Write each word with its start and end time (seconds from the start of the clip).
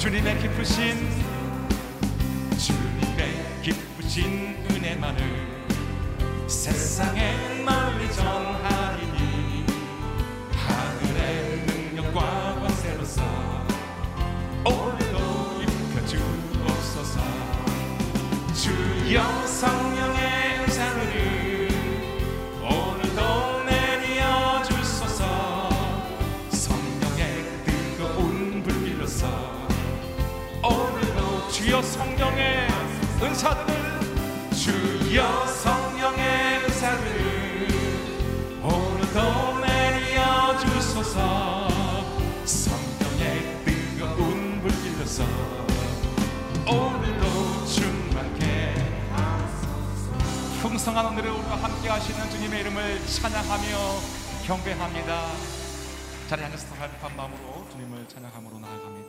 주님의 0.00 0.38
깊으신 0.38 1.10
주님의 2.56 3.60
깊으신 3.60 4.56
은혜만을 4.70 5.20
세상에 6.48 7.62
널리 7.62 8.10
전하리니 8.10 9.66
하늘의 10.54 11.66
능력과 11.66 12.60
권세로서 12.60 13.22
오늘도 14.64 15.62
입혀주옵소서. 15.92 17.20
주여 18.54 19.39
하소서 45.20 46.70
오늘도 46.70 47.66
충만케 47.66 48.74
하소서 49.12 50.12
풍성한 50.62 51.06
오늘을 51.06 51.30
우리와 51.30 51.56
함께 51.62 51.88
하시는 51.88 52.30
주님의 52.30 52.60
이름을 52.60 53.06
찬양하며 53.06 53.66
경배합니다. 54.46 55.26
자리에 56.28 56.44
앉아서 56.46 56.74
감격한 56.74 57.16
마음으로 57.16 57.66
주님을 57.70 58.08
찬양함으로 58.08 58.58
나아갑니다 58.60 58.99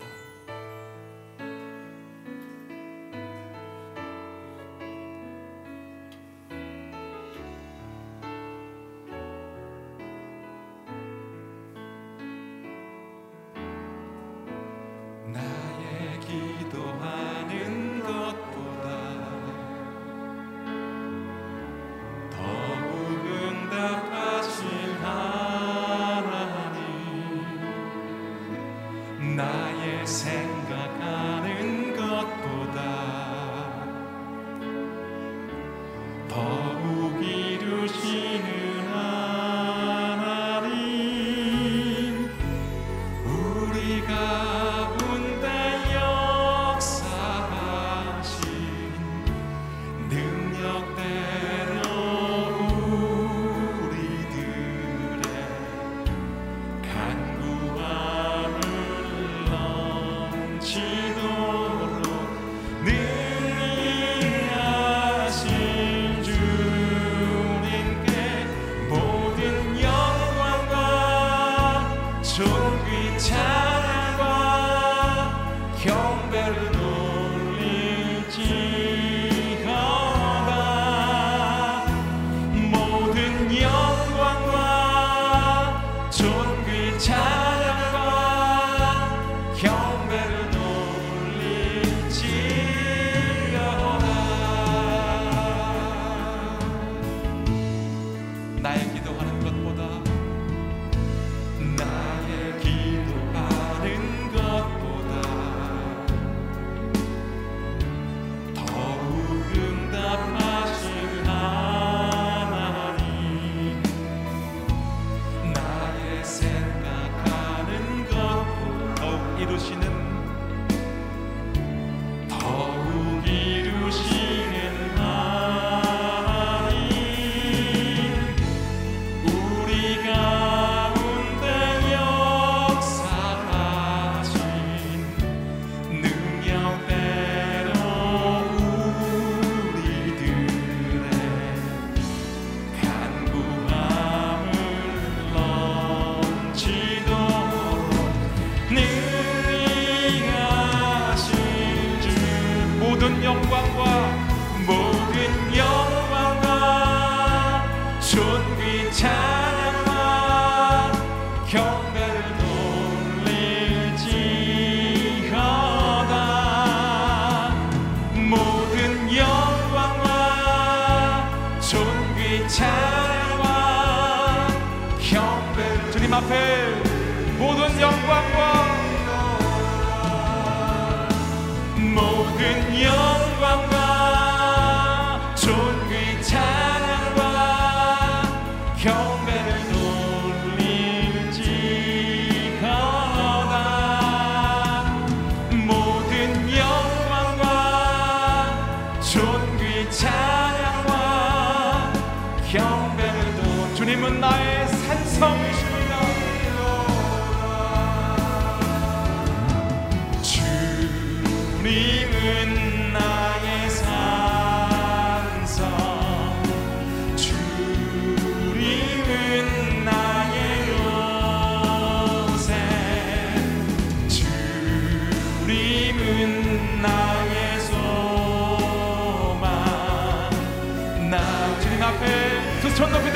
두 232.90 233.11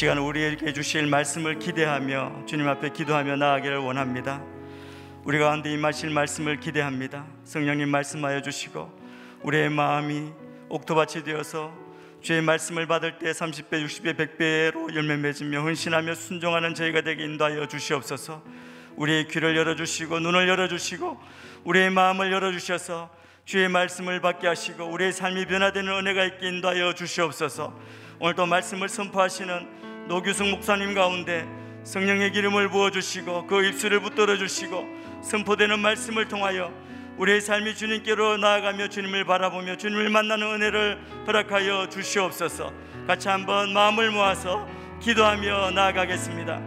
시간 0.00 0.16
우리에게 0.16 0.72
주실 0.72 1.06
말씀을 1.06 1.58
기대하며 1.58 2.46
주님 2.46 2.66
앞에 2.66 2.88
기도하며 2.88 3.36
나아가기를 3.36 3.76
원합니다. 3.76 4.42
우리 5.24 5.38
가운데 5.38 5.70
임하실 5.70 6.08
말씀을 6.08 6.58
기대합니다. 6.58 7.26
성령님 7.44 7.90
말씀하여 7.90 8.40
주시고 8.40 8.90
우리의 9.42 9.68
마음이 9.68 10.30
옥토밭이 10.70 11.22
되어서 11.24 11.76
주의 12.22 12.40
말씀을 12.40 12.86
받을 12.86 13.18
때 13.18 13.32
30배, 13.32 13.84
60배, 13.84 14.16
100배로 14.16 14.94
열매 14.94 15.18
맺으며 15.18 15.60
헌신하며 15.60 16.14
순종하는 16.14 16.74
저희가 16.74 17.02
되게 17.02 17.22
인도하여 17.24 17.68
주시옵소서. 17.68 18.42
우리의 18.96 19.28
귀를 19.28 19.54
열어 19.54 19.76
주시고 19.76 20.18
눈을 20.18 20.48
열어 20.48 20.66
주시고 20.66 21.20
우리의 21.64 21.90
마음을 21.90 22.32
열어 22.32 22.52
주셔서 22.52 23.10
주의 23.44 23.68
말씀을 23.68 24.22
받게 24.22 24.46
하시고 24.46 24.82
우리의 24.82 25.12
삶이 25.12 25.44
변화되는 25.44 25.92
은혜가 25.92 26.24
있게 26.24 26.48
인도하여 26.48 26.94
주시옵소서. 26.94 27.78
오늘도 28.18 28.46
말씀을 28.46 28.88
선포하시는 28.88 29.79
노규승 30.08 30.50
목사님 30.50 30.94
가운데 30.94 31.46
성령의 31.84 32.32
기름을 32.32 32.68
부어 32.68 32.90
주시고 32.90 33.46
그 33.46 33.64
입술을 33.64 34.00
붙들어 34.00 34.36
주시고 34.36 34.86
선포되는 35.22 35.78
말씀을 35.78 36.28
통하여 36.28 36.72
우리의 37.16 37.40
삶이 37.40 37.74
주님께로 37.74 38.38
나아가며 38.38 38.88
주님을 38.88 39.24
바라보며 39.24 39.76
주님을 39.76 40.08
만나는 40.08 40.46
은혜를 40.54 40.98
허락하여 41.26 41.88
주시옵소서. 41.88 42.72
같이 43.06 43.28
한번 43.28 43.72
마음을 43.72 44.10
모아서 44.10 44.66
기도하며 45.00 45.72
나아가겠습니다. 45.72 46.60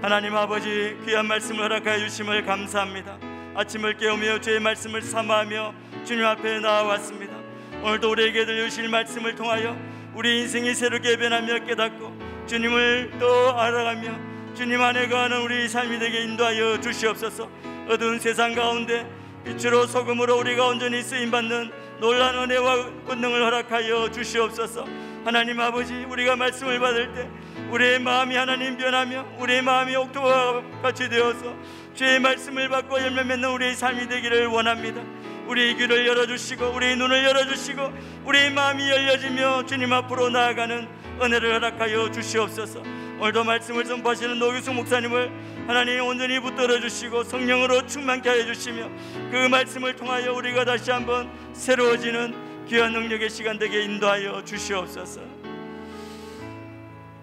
하나님 0.00 0.36
아버지 0.36 0.96
귀한 1.04 1.26
말씀을 1.26 1.64
허락하여 1.64 1.98
주심을 1.98 2.44
감사합니다. 2.44 3.18
아침을 3.54 3.96
깨우며 3.96 4.40
주의 4.40 4.58
말씀을 4.58 5.02
삼아하며 5.02 5.74
주님 6.04 6.24
앞에 6.24 6.60
나와왔습니다. 6.60 7.34
오늘도 7.82 8.10
우리에게 8.10 8.46
들려주실 8.46 8.88
말씀을 8.88 9.34
통하여 9.34 9.76
우리 10.14 10.42
인생이 10.42 10.74
새롭게 10.74 11.16
변하며 11.16 11.64
깨닫고 11.64 12.13
주님을 12.46 13.12
또 13.18 13.58
알아가며 13.58 14.54
주님 14.54 14.80
안에 14.80 15.08
거하는 15.08 15.40
우리 15.42 15.68
삶이 15.68 15.98
되게 15.98 16.22
인도하여 16.22 16.80
주시옵소서. 16.80 17.48
어두운 17.88 18.18
세상 18.18 18.54
가운데 18.54 19.06
빛으로 19.44 19.86
소금으로 19.86 20.38
우리가 20.38 20.66
온전히 20.66 21.02
쓰임 21.02 21.30
받는 21.30 21.70
놀란 22.00 22.36
은혜와 22.36 23.04
권능을 23.06 23.42
허락하여 23.44 24.10
주시옵소서. 24.10 24.86
하나님 25.24 25.58
아버지 25.58 25.94
우리가 26.04 26.36
말씀을 26.36 26.78
받을 26.78 27.14
때 27.14 27.28
우리의 27.70 27.98
마음이 27.98 28.36
하나님 28.36 28.76
변하며 28.76 29.26
우리의 29.38 29.62
마음이 29.62 29.96
옥토와 29.96 30.62
같이 30.82 31.08
되어서 31.08 31.54
주의 31.94 32.20
말씀을 32.20 32.68
받고 32.68 33.00
열매 33.00 33.24
맺는 33.24 33.48
우리의 33.48 33.74
삶이 33.74 34.08
되기를 34.08 34.46
원합니다. 34.46 35.00
우리의 35.46 35.76
귀를 35.76 36.06
열어주시고 36.06 36.72
우리의 36.74 36.96
눈을 36.96 37.24
열어주시고 37.24 37.92
우리의 38.24 38.50
마음이 38.50 38.88
열려지며 38.88 39.66
주님 39.66 39.92
앞으로 39.92 40.30
나아가는 40.30 41.03
은혜를 41.22 41.54
허락하여 41.54 42.10
주시옵소서. 42.10 42.82
오늘도 43.18 43.44
말씀을 43.44 43.84
선포하시는 43.84 44.38
노규승 44.38 44.74
목사님을 44.74 45.30
하나님 45.66 46.04
온전히 46.04 46.40
붙들어 46.40 46.80
주시고 46.80 47.24
성령으로 47.24 47.86
충만케 47.86 48.28
하여 48.28 48.44
주시며 48.44 48.90
그 49.30 49.48
말씀을 49.48 49.96
통하여 49.96 50.32
우리가 50.34 50.64
다시 50.64 50.90
한번 50.90 51.30
새로워지는 51.52 52.66
귀한 52.66 52.92
능력의 52.92 53.30
시간 53.30 53.58
되게 53.58 53.82
인도하여 53.82 54.44
주시옵소서. 54.44 55.20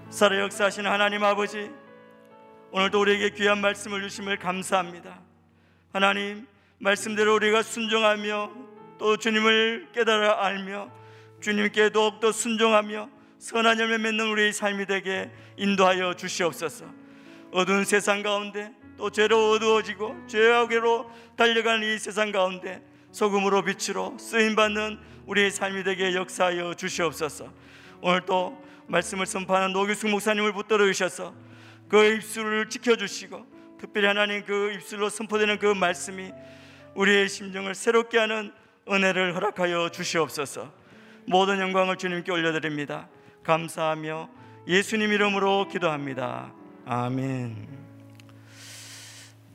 살아 0.10 0.39
역사하시는 0.39 0.89
하나님 0.89 1.24
아버지 1.24 1.69
오늘도 2.71 3.00
우리에게 3.01 3.31
귀한 3.31 3.60
말씀을 3.60 4.01
주심을 4.01 4.38
감사합니다. 4.38 5.19
하나님 5.93 6.48
말씀대로 6.79 7.36
우리가 7.36 7.63
순종하며 7.63 8.51
또 8.98 9.17
주님을 9.17 9.89
깨달아 9.93 10.45
알며 10.45 10.89
주님께 11.41 11.91
더욱더 11.91 12.31
순종하며 12.31 13.21
선한 13.41 13.79
열매 13.79 13.98
맺는 13.98 14.27
우리의 14.27 14.53
삶이 14.53 14.86
되게 14.86 15.31
인도하여 15.57 16.13
주시옵소서. 16.13 16.86
어두운 17.51 17.86
세상 17.86 18.21
가운데 18.21 18.71
또 18.98 19.10
죄로 19.10 19.50
어두워지고 19.50 20.27
죄악으로 20.27 21.10
달려가는 21.38 21.83
이 21.83 21.98
세상 21.98 22.31
가운데 22.31 22.83
소금으로 23.12 23.63
빛으로 23.63 24.15
쓰임 24.19 24.55
받는 24.55 25.00
우리의 25.25 25.50
삶이 25.50 25.83
되게 25.83 26.13
역사하여 26.13 26.75
주시옵소서. 26.75 27.51
오늘 28.01 28.21
또 28.27 28.63
말씀을 28.86 29.25
선포하는 29.25 29.74
노규승 29.74 30.12
목사님을 30.12 30.53
붙들어 30.53 30.86
주셔서 30.86 31.33
그 31.89 32.05
입술을 32.05 32.69
지켜 32.69 32.95
주시고 32.95 33.43
특별히 33.79 34.05
하나님 34.05 34.45
그 34.45 34.71
입술로 34.75 35.10
선포되는 35.10 35.57
그 35.57 35.65
말씀이 35.65 36.31
우리의 36.93 37.27
심정을 37.27 37.74
새롭게 37.74 38.19
하는 38.19 38.53
은혜를 38.88 39.36
허락하여 39.36 39.89
주시옵소서. 39.89 40.71
모든 41.25 41.60
영광을 41.60 41.98
주님께 41.98 42.31
올려드립니다. 42.31 43.10
감사하며 43.43 44.29
예수님 44.67 45.12
이름으로 45.12 45.67
기도합니다. 45.67 46.53
아멘. 46.86 47.67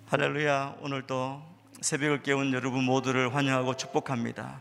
할렐루야. 0.08 0.76
오늘도 0.80 1.42
새벽을 1.80 2.22
깨운 2.22 2.52
여러분 2.52 2.84
모두를 2.84 3.34
환영하고 3.34 3.76
축복합니다. 3.76 4.60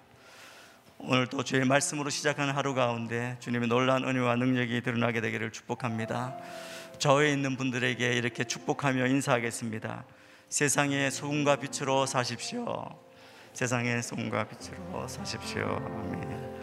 오늘도 1.00 1.44
주의 1.44 1.66
말씀으로 1.66 2.10
시작하는 2.10 2.54
하루 2.54 2.74
가운데 2.74 3.36
주님의 3.40 3.68
놀라운 3.68 4.08
은혜와 4.08 4.36
능력이 4.36 4.82
드러나게 4.82 5.22
되기를 5.22 5.52
축복합니다. 5.52 6.38
저에 7.00 7.32
있는 7.32 7.58
분들에게 7.58 8.14
이렇게 8.14 8.44
축복하며 8.44 9.08
인사하겠습니다. 9.08 10.04
세상의 10.50 11.12
소금과 11.12 11.58
빛으로 11.58 12.06
사십시오. 12.06 12.88
세상의 13.54 14.04
소금과 14.04 14.46
빛으로 14.46 15.08
사십시오. 15.08 15.64
아멘. 15.64 16.56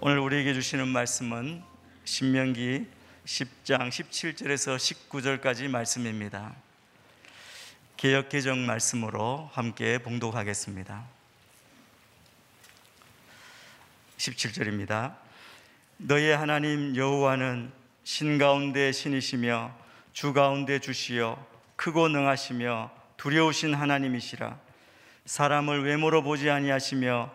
오늘 0.00 0.18
우리에게 0.18 0.52
주시는 0.52 0.88
말씀은 0.88 1.62
신명기 2.06 2.86
10장 3.24 3.88
17절에서 3.88 4.76
19절까지 5.10 5.68
말씀입니다. 5.68 6.54
개역 7.96 8.28
개정 8.28 8.64
말씀으로 8.64 9.50
함께 9.52 9.98
봉독하겠습니다. 9.98 11.04
17절입니다. 14.18 15.16
너의 15.96 16.36
하나님 16.36 16.94
여호와는 16.94 17.72
신 18.04 18.38
가운데 18.38 18.92
신이시며 18.92 19.74
주 20.12 20.32
가운데 20.32 20.78
주시여 20.78 21.44
크고 21.74 22.06
능하시며 22.06 22.92
두려우신 23.16 23.74
하나님이시라 23.74 24.56
사람을 25.24 25.84
외모로 25.84 26.22
보지 26.22 26.50
아니하시며 26.50 27.34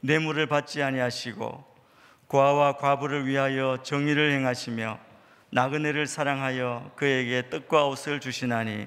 뇌물을 0.00 0.46
받지 0.46 0.80
아니하시고 0.80 1.71
고아와 2.32 2.78
과부를 2.78 3.26
위하여 3.26 3.76
정의를 3.82 4.32
행하시며 4.32 4.98
나그네를 5.50 6.06
사랑하여 6.06 6.92
그에게 6.96 7.50
떡과 7.50 7.88
옷을 7.88 8.20
주시나니 8.20 8.86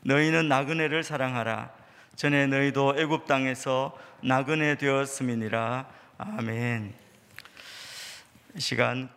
너희는 0.00 0.48
나그네를 0.48 1.04
사랑하라 1.04 1.70
전에 2.16 2.48
너희도 2.48 2.96
애굽 2.98 3.26
땅에서 3.26 3.96
나그네 4.24 4.78
되었음이니라 4.78 5.86
아멘. 6.18 6.92
이 8.56 8.60
시간 8.60 9.08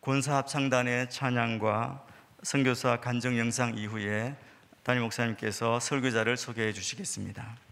권사 0.00 0.36
합창단의 0.36 1.10
찬양과 1.10 2.06
선교사 2.44 3.00
간증 3.00 3.36
영상 3.36 3.76
이후에 3.76 4.36
담임 4.84 5.02
목사님께서 5.02 5.80
설교자를 5.80 6.36
소개해 6.36 6.72
주시겠습니다. 6.72 7.67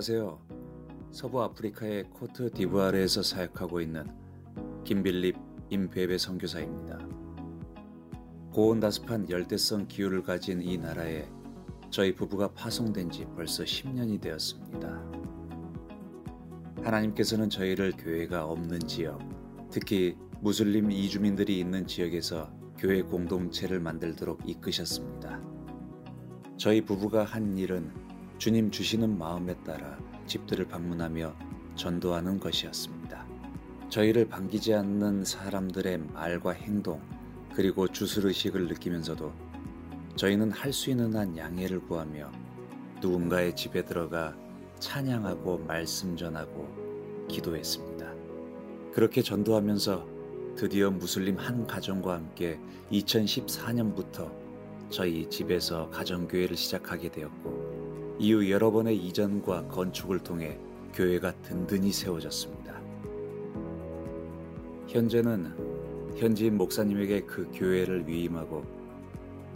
안녕하세요. 0.00 0.38
서부 1.10 1.42
아프리카의 1.42 2.04
코트 2.04 2.50
디부아르에서 2.52 3.22
사역하고 3.22 3.82
있는 3.82 4.06
김빌립 4.82 5.36
임베베 5.68 6.16
선교사입니다. 6.16 6.98
고온다습한 8.50 9.28
열대성 9.28 9.88
기후를 9.88 10.22
가진 10.22 10.62
이 10.62 10.78
나라에 10.78 11.28
저희 11.90 12.14
부부가 12.14 12.48
파송된 12.48 13.10
지 13.10 13.26
벌써 13.36 13.62
10년이 13.62 14.22
되었습니다. 14.22 14.88
하나님께서는 16.82 17.50
저희를 17.50 17.92
교회가 17.92 18.46
없는 18.46 18.80
지역, 18.86 19.20
특히 19.70 20.16
무슬림 20.40 20.90
이주민들이 20.90 21.58
있는 21.58 21.86
지역에서 21.86 22.50
교회 22.78 23.02
공동체를 23.02 23.80
만들도록 23.80 24.48
이끄셨습니다. 24.48 25.42
저희 26.56 26.80
부부가 26.80 27.22
한 27.24 27.58
일은 27.58 28.09
주님 28.40 28.70
주시는 28.70 29.18
마음에 29.18 29.54
따라 29.64 29.98
집들을 30.26 30.66
방문하며 30.68 31.36
전도하는 31.74 32.40
것이었습니다. 32.40 33.26
저희를 33.90 34.28
반기지 34.28 34.72
않는 34.72 35.26
사람들의 35.26 35.98
말과 36.14 36.52
행동, 36.52 37.02
그리고 37.54 37.86
주술의식을 37.86 38.66
느끼면서도 38.68 39.30
저희는 40.16 40.52
할 40.52 40.72
수 40.72 40.88
있는 40.88 41.14
한 41.14 41.36
양해를 41.36 41.80
구하며 41.80 42.32
누군가의 43.02 43.54
집에 43.54 43.84
들어가 43.84 44.34
찬양하고 44.78 45.58
말씀 45.58 46.16
전하고 46.16 47.26
기도했습니다. 47.28 48.10
그렇게 48.94 49.20
전도하면서 49.20 50.08
드디어 50.56 50.90
무슬림 50.90 51.36
한 51.36 51.66
가정과 51.66 52.14
함께 52.14 52.58
2014년부터 52.90 54.32
저희 54.88 55.28
집에서 55.28 55.90
가정교회를 55.90 56.56
시작하게 56.56 57.10
되었고 57.10 57.69
이후 58.20 58.50
여러 58.50 58.70
번의 58.70 58.98
이전과 58.98 59.68
건축을 59.68 60.18
통해 60.18 60.58
교회가 60.92 61.32
든든히 61.40 61.90
세워졌습니다. 61.90 62.78
현재는 64.86 66.18
현지인 66.18 66.58
목사님에게 66.58 67.22
그 67.22 67.48
교회를 67.54 68.06
위임하고 68.06 68.62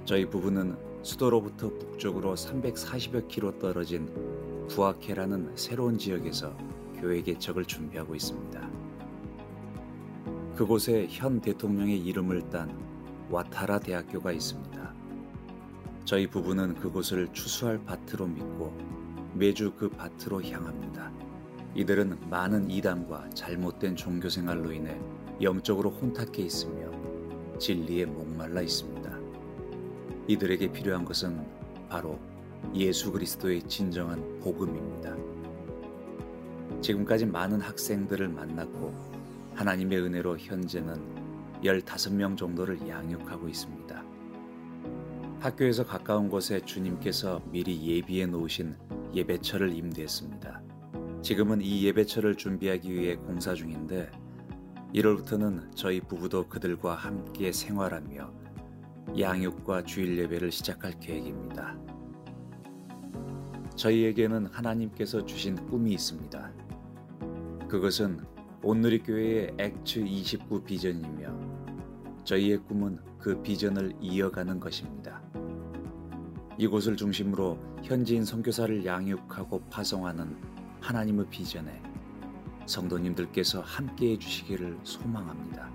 저희 0.07 0.25
부부는 0.25 0.79
수도로부터 1.03 1.69
북쪽으로 1.69 2.35
340여 2.35 3.29
킬로 3.29 3.59
떨어진 3.59 4.09
부아케라는 4.71 5.53
새로운 5.57 5.99
지역에서 5.99 6.57
교회 6.99 7.21
개척을 7.21 7.67
준비하고 7.67 8.15
있습니다. 8.15 8.71
그곳에 10.57 11.07
현 11.11 11.39
대통령의 11.39 11.99
이름을 11.99 12.49
딴 12.49 12.75
와타라 13.29 13.81
대학교가 13.81 14.33
있습니다. 14.33 14.74
저희 16.05 16.27
부부는 16.27 16.75
그곳을 16.75 17.33
추수할 17.33 17.83
밭으로 17.87 18.27
믿고 18.27 18.77
매주 19.33 19.73
그 19.73 19.89
밭으로 19.89 20.43
향합니다. 20.43 21.11
이들은 21.75 22.29
많은 22.29 22.71
이단과 22.71 23.31
잘못된 23.31 23.97
종교 23.97 24.29
생활로 24.29 24.71
인해 24.71 25.01
영적으로 25.41 25.91
혼탁해 25.91 26.43
있으며 26.43 26.91
진리에 27.59 28.05
목말라 28.05 28.61
있습니다. 28.61 29.19
이들에게 30.29 30.73
필요한 30.73 31.07
것은 31.07 31.43
바로 31.89 32.19
예수 32.75 33.11
그리스도의 33.11 33.63
진정한 33.63 34.41
복음입니다. 34.41 35.17
지금까지 36.83 37.25
많은 37.25 37.63
학생들을 37.63 38.29
만났고 38.29 38.93
하나님의 39.55 40.01
은혜로 40.01 40.37
현재는 40.37 41.63
15명 41.63 42.37
정도를 42.37 42.87
양육하고 42.87 43.49
있습니다. 43.49 43.84
학교에서 45.45 45.85
가까운 45.85 46.31
곳에 46.31 46.59
주님께서 46.65 47.43
미리 47.51 47.87
예비해 47.87 48.25
놓으신 48.25 48.77
예배처를 49.13 49.75
임대했습니다. 49.75 50.63
지금은 51.21 51.61
이 51.61 51.85
예배처를 51.85 52.37
준비하기 52.37 52.91
위해 52.91 53.17
공사 53.17 53.55
중인데 53.55 54.11
1월부터는 54.95 55.77
저희 55.77 56.01
부부도 56.01 56.49
그들과 56.49 56.95
함께 56.95 57.53
생활하며 57.53 58.33
양육과 59.19 59.85
주일 59.85 60.17
예배를 60.17 60.51
시작할 60.51 60.99
계획입니다. 60.99 61.77
저희에게는 63.77 64.47
하나님께서 64.47 65.27
주신 65.27 65.57
꿈이 65.67 65.93
있습니다. 65.93 66.53
그것은 67.69 68.25
온누리 68.63 69.01
교회의 69.01 69.53
액츠 69.59 69.99
29 69.99 70.65
비전이며 70.65 72.25
저희의 72.25 72.57
꿈은 72.65 72.99
그 73.19 73.43
비전을 73.43 73.93
이어가는 74.01 74.59
것입니다. 74.59 75.23
이곳을 76.57 76.97
중심으로 76.97 77.59
현지인 77.83 78.25
선교사를 78.25 78.85
양육하고 78.85 79.61
파송하는 79.71 80.37
하나님의 80.81 81.27
비전에 81.29 81.83
성도님들께서 82.67 83.61
함께해 83.61 84.19
주시기를 84.19 84.79
소망합니다. 84.85 85.69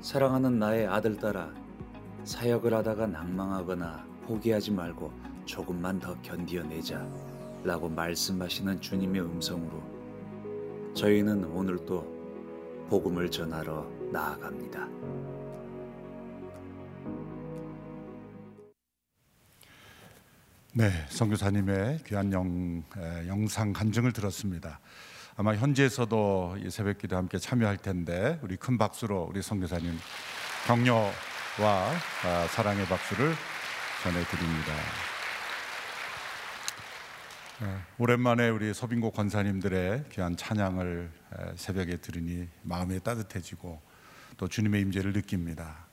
사랑하는 0.00 0.58
나의 0.58 0.86
아들 0.86 1.16
딸아, 1.16 1.52
사역을 2.24 2.72
하다가 2.74 3.06
낭망하거나 3.06 4.06
포기하지 4.26 4.70
말고 4.70 5.12
조금만 5.44 5.98
더 5.98 6.14
견디어내자 6.22 7.06
라고 7.64 7.88
말씀하시는 7.88 8.80
주님의 8.80 9.22
음성으로 9.22 9.82
저희는 10.94 11.44
오늘도 11.44 12.86
복음을 12.88 13.30
전하러 13.30 13.86
나아갑니다. 14.12 14.88
네, 20.76 20.90
선교사님의 21.08 22.00
귀한 22.04 22.32
영, 22.32 22.82
에, 22.98 23.28
영상 23.28 23.72
간증을 23.72 24.12
들었습니다. 24.12 24.80
아마 25.36 25.54
현지에서도 25.54 26.56
이 26.64 26.68
새벽기도 26.68 27.16
함께 27.16 27.38
참여할 27.38 27.76
텐데 27.76 28.40
우리 28.42 28.56
큰 28.56 28.76
박수로 28.76 29.28
우리 29.30 29.40
선교사님 29.40 29.96
격려와 30.66 31.12
아, 32.24 32.48
사랑의 32.48 32.86
박수를 32.86 33.34
전해드립니다. 34.02 34.72
에, 37.62 37.78
오랜만에 37.98 38.48
우리 38.48 38.74
서빙고 38.74 39.12
권사님들의 39.12 40.06
귀한 40.10 40.36
찬양을 40.36 41.08
에, 41.38 41.52
새벽에 41.54 41.98
들으니 41.98 42.48
마음이 42.62 42.98
따뜻해지고 42.98 43.80
또 44.38 44.48
주님의 44.48 44.80
임재를 44.80 45.12
느낍니다. 45.12 45.86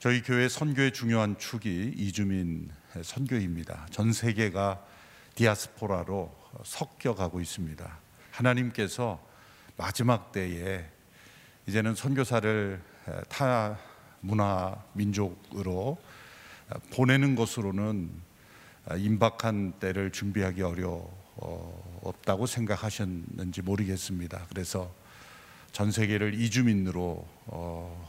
저희 0.00 0.22
교회 0.22 0.48
선교의 0.48 0.92
중요한 0.92 1.38
축이 1.38 1.92
이주민 1.96 2.70
선교입니다. 3.02 3.86
전 3.90 4.12
세계가 4.12 4.84
디아스포라로 5.34 6.34
섞여가고 6.64 7.40
있습니다. 7.40 7.98
하나님께서 8.30 9.24
마지막 9.76 10.32
때에 10.32 10.84
이제는 11.66 11.94
선교사를 11.94 12.82
타 13.28 13.78
문화 14.20 14.82
민족으로 14.94 15.98
보내는 16.92 17.34
것으로는 17.34 18.10
임박한 18.96 19.74
때를 19.80 20.10
준비하기 20.10 20.62
어렵다고 20.62 22.46
생각하셨는지 22.46 23.62
모르겠습니다. 23.62 24.46
그래서 24.48 24.92
전 25.72 25.92
세계를 25.92 26.34
이주민으로 26.34 27.26
어, 27.46 28.07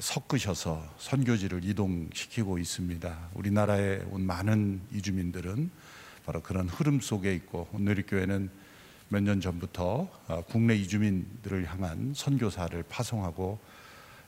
섞으셔서 0.00 0.82
선교지를 0.98 1.64
이동시키고 1.64 2.58
있습니다. 2.58 3.28
우리나라에 3.34 4.02
온 4.10 4.22
많은 4.26 4.80
이주민들은 4.92 5.70
바로 6.24 6.42
그런 6.42 6.68
흐름 6.68 7.00
속에 7.00 7.34
있고 7.34 7.68
오늘 7.72 8.04
교회는 8.06 8.50
몇 9.08 9.20
년 9.22 9.40
전부터 9.40 10.08
어, 10.26 10.42
국내 10.48 10.74
이주민들을 10.74 11.70
향한 11.70 12.12
선교사를 12.14 12.82
파송하고 12.88 13.58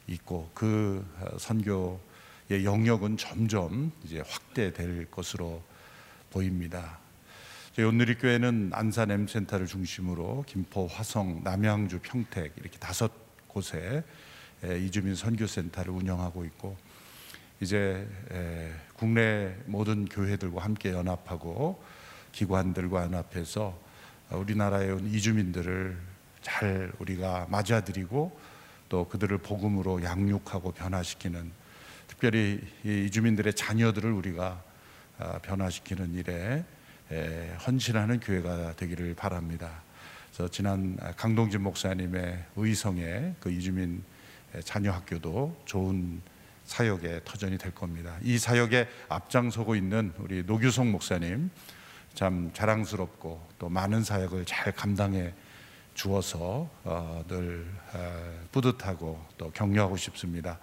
있고 0.07 0.51
그 0.55 1.05
어, 1.21 1.37
선교의 1.37 2.65
영역은 2.65 3.17
점점 3.17 3.91
이제 4.05 4.23
확대될 4.25 5.11
것으로 5.11 5.63
보입니다. 6.31 6.99
저희 7.75 7.87
온누리 7.87 8.17
교회는 8.19 8.71
안산 8.73 9.11
M센터를 9.11 9.67
중심으로 9.67 10.45
김포, 10.47 10.87
화성, 10.87 11.43
남양주, 11.43 12.01
평택 12.03 12.53
이렇게 12.57 12.79
다섯 12.79 13.11
곳에 13.49 14.05
이주민 14.63 15.15
선교센터를 15.15 15.93
운영하고 15.93 16.45
있고 16.45 16.77
이제 17.61 18.07
국내 18.95 19.55
모든 19.67 20.05
교회들과 20.07 20.63
함께 20.63 20.93
연합하고 20.93 21.83
기관들과 22.33 23.05
연합해서 23.05 23.79
우리나라에 24.31 24.91
온 24.91 25.07
이주민들을 25.07 25.97
잘 26.43 26.93
우리가 26.99 27.47
맞아들이고 27.51 28.39
또 28.89 29.09
그들을 29.09 29.39
복음으로 29.39 30.03
양육하고 30.03 30.73
변화시키는 30.73 31.51
특별히 32.07 32.61
이주민들의 32.85 33.55
자녀들을 33.55 34.11
우리가 34.11 34.63
아, 35.19 35.39
변화시키는 35.39 36.15
일에 36.15 36.65
헌신하는 37.67 38.21
교회가 38.21 38.77
되기를 38.77 39.15
바랍니다. 39.15 39.83
그래서 40.33 40.49
지난 40.49 40.97
강동진 41.17 41.63
목사님의 41.63 42.45
의성의 42.57 43.35
그 43.41 43.51
이주민 43.51 44.03
자녀 44.65 44.93
학교도 44.93 45.63
좋은 45.65 46.21
사역의 46.65 47.23
터전이 47.25 47.59
될 47.59 47.75
겁니다. 47.75 48.17
이 48.23 48.39
사역에 48.39 48.89
앞장서고 49.09 49.75
있는 49.75 50.13
우리 50.19 50.43
노규성 50.45 50.93
목사님 50.93 51.51
참 52.15 52.51
자랑스럽고 52.53 53.49
또 53.59 53.69
많은 53.69 54.05
사역을 54.05 54.45
잘 54.45 54.73
감당해 54.73 55.33
주어서 55.95 56.69
어, 56.85 57.25
늘 57.27 57.67
에, 57.95 58.49
뿌듯하고 58.53 59.25
또 59.37 59.51
격려하고 59.51 59.97
싶습니다. 59.97 60.59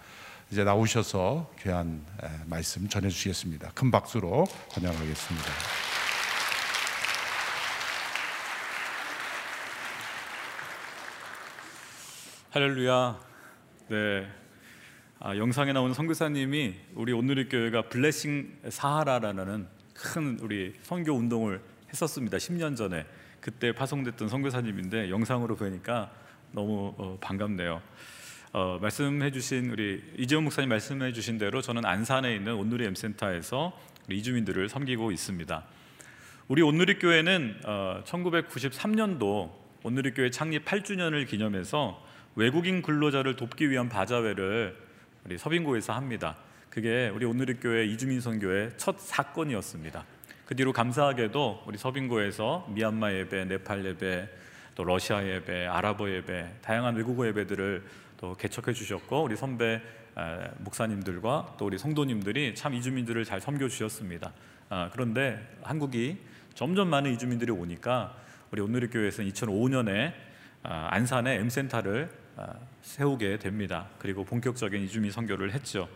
이제 0.51 0.63
나오셔서 0.63 1.51
귀한 1.61 2.05
에, 2.23 2.29
말씀 2.45 2.87
전해 2.87 3.09
주시겠습니다. 3.09 3.71
큰 3.73 3.91
박수로 3.91 4.45
환영하겠습니다. 4.71 5.49
할렐루야. 12.51 13.34
네. 13.87 14.27
아, 15.19 15.37
영상에 15.37 15.71
나오는 15.71 15.93
선교사님이 15.93 16.73
우리 16.95 17.13
오늘의 17.13 17.49
교회가 17.49 17.83
블레싱 17.83 18.61
사하라라는 18.67 19.67
큰 19.93 20.39
우리 20.41 20.73
선교 20.81 21.13
운동을 21.13 21.61
했었습니다. 21.89 22.37
10년 22.37 22.75
전에 22.75 23.05
그때 23.39 23.73
파송됐던 23.73 24.27
선교사님인데 24.27 25.11
영상으로 25.11 25.55
보니까 25.55 26.11
너무 26.51 26.95
어, 26.97 27.19
반갑네요. 27.21 27.79
어, 28.53 28.79
말씀해주신 28.81 29.69
우리 29.69 30.03
이재원 30.17 30.45
목사님 30.45 30.69
말씀해주신 30.69 31.37
대로 31.37 31.61
저는 31.61 31.85
안산에 31.85 32.33
있는 32.33 32.55
온누리 32.55 32.85
M센터에서 32.85 33.79
우리 34.07 34.17
이주민들을 34.17 34.67
섬기고 34.67 35.11
있습니다. 35.11 35.63
우리 36.47 36.63
온누리 36.63 36.97
교회는 36.97 37.59
어, 37.65 38.01
1993년도 38.03 39.51
온누리 39.83 40.15
교회 40.15 40.31
창립 40.31 40.65
8주년을 40.65 41.27
기념해서 41.27 42.03
외국인 42.37 42.81
근로자를 42.81 43.37
돕기 43.37 43.69
위한 43.69 43.87
바자회를 43.87 44.75
우리 45.23 45.37
서빙고에서 45.37 45.93
합니다. 45.93 46.35
그게 46.69 47.09
우리 47.13 47.25
오늘의 47.25 47.61
교회 47.61 47.85
이주민 47.85 48.19
선교의 48.19 48.71
첫 48.75 48.99
사건이었습니다. 48.99 50.03
그 50.45 50.53
뒤로 50.53 50.73
감사하게도 50.73 51.63
우리 51.65 51.77
서빙고에서 51.77 52.67
미얀마 52.71 53.13
예배, 53.13 53.45
네팔 53.45 53.85
예배, 53.85 54.29
또 54.75 54.83
러시아 54.83 55.25
예배, 55.25 55.65
아랍어 55.65 56.09
예배, 56.09 56.55
다양한 56.61 56.97
외국어 56.97 57.25
예배들을 57.25 57.83
또 58.17 58.35
개척해 58.35 58.73
주셨고 58.73 59.23
우리 59.23 59.37
선배 59.37 59.81
목사님들과 60.57 61.55
또 61.57 61.65
우리 61.65 61.77
성도님들이 61.77 62.53
참 62.53 62.73
이주민들을 62.73 63.23
잘 63.23 63.39
섬겨 63.39 63.69
주셨습니다. 63.69 64.33
아, 64.67 64.89
그런데 64.91 65.39
한국이 65.63 66.17
점점 66.53 66.89
많은 66.89 67.13
이주민들이 67.13 67.51
오니까 67.51 68.17
우리 68.51 68.61
오늘의 68.61 68.89
교회에서는 68.89 69.31
2005년에 69.31 70.13
아, 70.63 70.87
안산에 70.91 71.35
M센터를 71.35 72.09
아, 72.09 72.24
세우게 72.81 73.39
됩니다. 73.39 73.87
그리고 73.99 74.23
본격적인 74.23 74.81
이주민 74.83 75.11
선교를 75.11 75.53
했죠. 75.53 75.87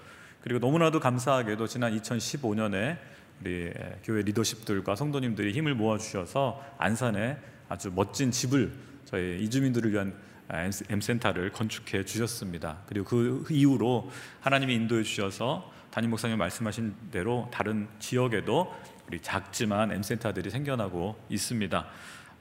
그리고 0.41 0.59
너무나도 0.59 0.99
감사하게도 0.99 1.67
지난 1.67 1.97
2015년에 1.97 2.97
우리 3.41 3.71
교회 4.03 4.21
리더십들과 4.21 4.95
성도님들이 4.95 5.51
힘을 5.53 5.75
모아 5.75 5.97
주셔서 5.97 6.63
안산에 6.77 7.37
아주 7.69 7.91
멋진 7.93 8.31
집을 8.31 8.73
저희 9.05 9.41
이주민들을 9.43 9.91
위한 9.91 10.13
M센터를 10.49 11.51
건축해 11.51 12.05
주셨습니다. 12.05 12.79
그리고 12.87 13.05
그 13.05 13.45
이후로 13.49 14.09
하나님이 14.41 14.75
인도해 14.75 15.03
주셔서 15.03 15.71
담임 15.91 16.09
목사님 16.09 16.37
말씀하신 16.37 16.95
대로 17.11 17.47
다른 17.51 17.87
지역에도 17.99 18.73
우리 19.07 19.21
작지만 19.21 19.91
M센터들이 19.91 20.49
생겨나고 20.49 21.15
있습니다. 21.29 21.87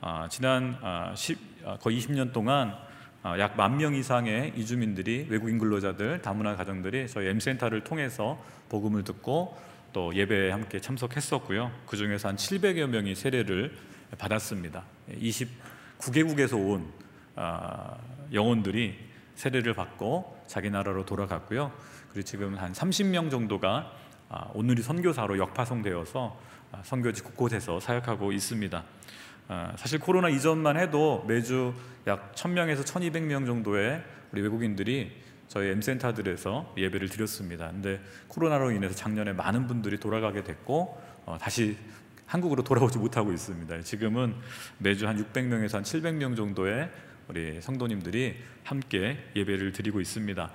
아, 0.01 0.29
지난 0.31 0.79
아, 0.83 1.13
10, 1.15 1.39
아, 1.65 1.77
거의 1.79 1.99
20년 1.99 2.33
동안 2.33 2.71
어, 2.71 2.88
약 3.25 3.57
만 3.57 3.77
명 3.77 3.95
이상의 3.95 4.53
이주민들이 4.57 5.27
외국인 5.29 5.59
근로자들 5.59 6.23
다문화 6.23 6.57
가정들이 6.57 7.09
저희 7.09 7.27
M센터를 7.29 7.83
통해서 7.85 8.43
복음을 8.69 9.05
듣고 9.05 9.57
또 9.93 10.15
예배에 10.15 10.51
함께 10.51 10.81
참석했었고요. 10.81 11.71
그 11.87 11.97
중에서 11.97 12.29
한 12.29 12.37
700여 12.37 12.87
명이 12.87 13.15
세례를 13.15 13.75
받았습니다. 14.19 14.85
29개국에서 15.11 16.55
온 16.55 16.87
어, 17.37 17.97
영혼들이 18.33 18.97
세례를 19.35 19.75
받고 19.75 20.39
자기 20.47 20.71
나라로 20.71 21.05
돌아갔고요. 21.05 21.73
그리고 22.13 22.25
지금 22.25 22.57
한 22.57 22.73
30명 22.73 23.31
정도가 23.31 23.93
아, 24.31 24.51
오늘이 24.55 24.83
선교사로 24.83 25.39
역파송되어서 25.39 26.41
아, 26.73 26.81
선교지 26.85 27.23
곳곳에서 27.23 27.81
사역하고 27.81 28.33
있습니다. 28.33 28.85
아, 29.49 29.73
사실 29.77 29.99
코로나 29.99 30.29
이전만 30.29 30.77
해도 30.77 31.25
매주 31.27 31.73
약 32.09 32.35
1000명에서 32.35 32.85
1200명 32.85 33.45
정도의 33.45 34.03
우리 34.33 34.41
외국인들이 34.41 35.13
저희 35.47 35.69
M센터들에서 35.69 36.75
예배를 36.77 37.11
드렸습니다. 37.11 37.71
근데 37.71 38.01
코로나로 38.29 38.71
인해서 38.71 38.95
작년에 38.95 39.35
많은 39.35 39.67
분들이 39.67 40.01
돌아가게 40.01 40.43
됐고 40.43 40.99
어, 41.27 41.37
다시 41.39 41.77
한국으로 42.25 42.65
돌아오지 42.65 42.99
못하고 42.99 43.31
있습니다. 43.33 43.83
지금은 43.83 44.35
매주 44.79 45.07
한 45.07 45.23
600명에서 45.23 45.75
한 45.75 45.83
700명 45.83 46.35
정도의 46.35 46.91
우리 47.29 47.61
성도님들이 47.61 48.37
함께 48.65 49.19
예배를 49.37 49.73
드리고 49.73 50.01
있습니다. 50.01 50.51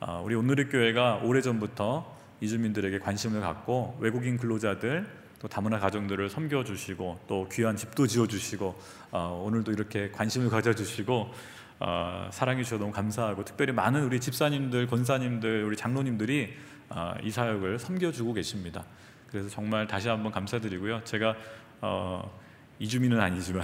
어, 0.00 0.22
우리 0.22 0.34
오늘의 0.34 0.68
교회가 0.68 1.22
오래전부터 1.24 2.18
이주민들에게 2.42 2.98
관심을 2.98 3.40
갖고 3.40 3.96
외국인 4.00 4.36
근로자들 4.36 5.06
또 5.40 5.48
다문화 5.48 5.78
가정들을 5.78 6.28
섬겨 6.30 6.64
주시고 6.64 7.20
또 7.28 7.48
귀한 7.50 7.76
집도 7.76 8.06
지어 8.06 8.26
주시고 8.26 8.78
어, 9.12 9.42
오늘도 9.46 9.72
이렇게 9.72 10.10
관심을 10.10 10.50
가져 10.50 10.74
주시고 10.74 11.32
어, 11.80 12.28
사랑해 12.32 12.62
주셔서 12.64 12.80
너무 12.80 12.92
감사하고 12.92 13.44
특별히 13.44 13.72
많은 13.72 14.02
우리 14.02 14.20
집사님들, 14.20 14.88
권사님들, 14.88 15.64
우리 15.64 15.76
장로님들이 15.76 16.54
어, 16.90 17.14
이 17.22 17.30
사역을 17.30 17.78
섬겨 17.78 18.12
주고 18.12 18.32
계십니다. 18.32 18.84
그래서 19.30 19.48
정말 19.48 19.86
다시 19.86 20.08
한번 20.08 20.32
감사드리고요. 20.32 21.04
제가 21.04 21.36
어, 21.80 22.38
이주민은 22.80 23.20
아니지만 23.20 23.62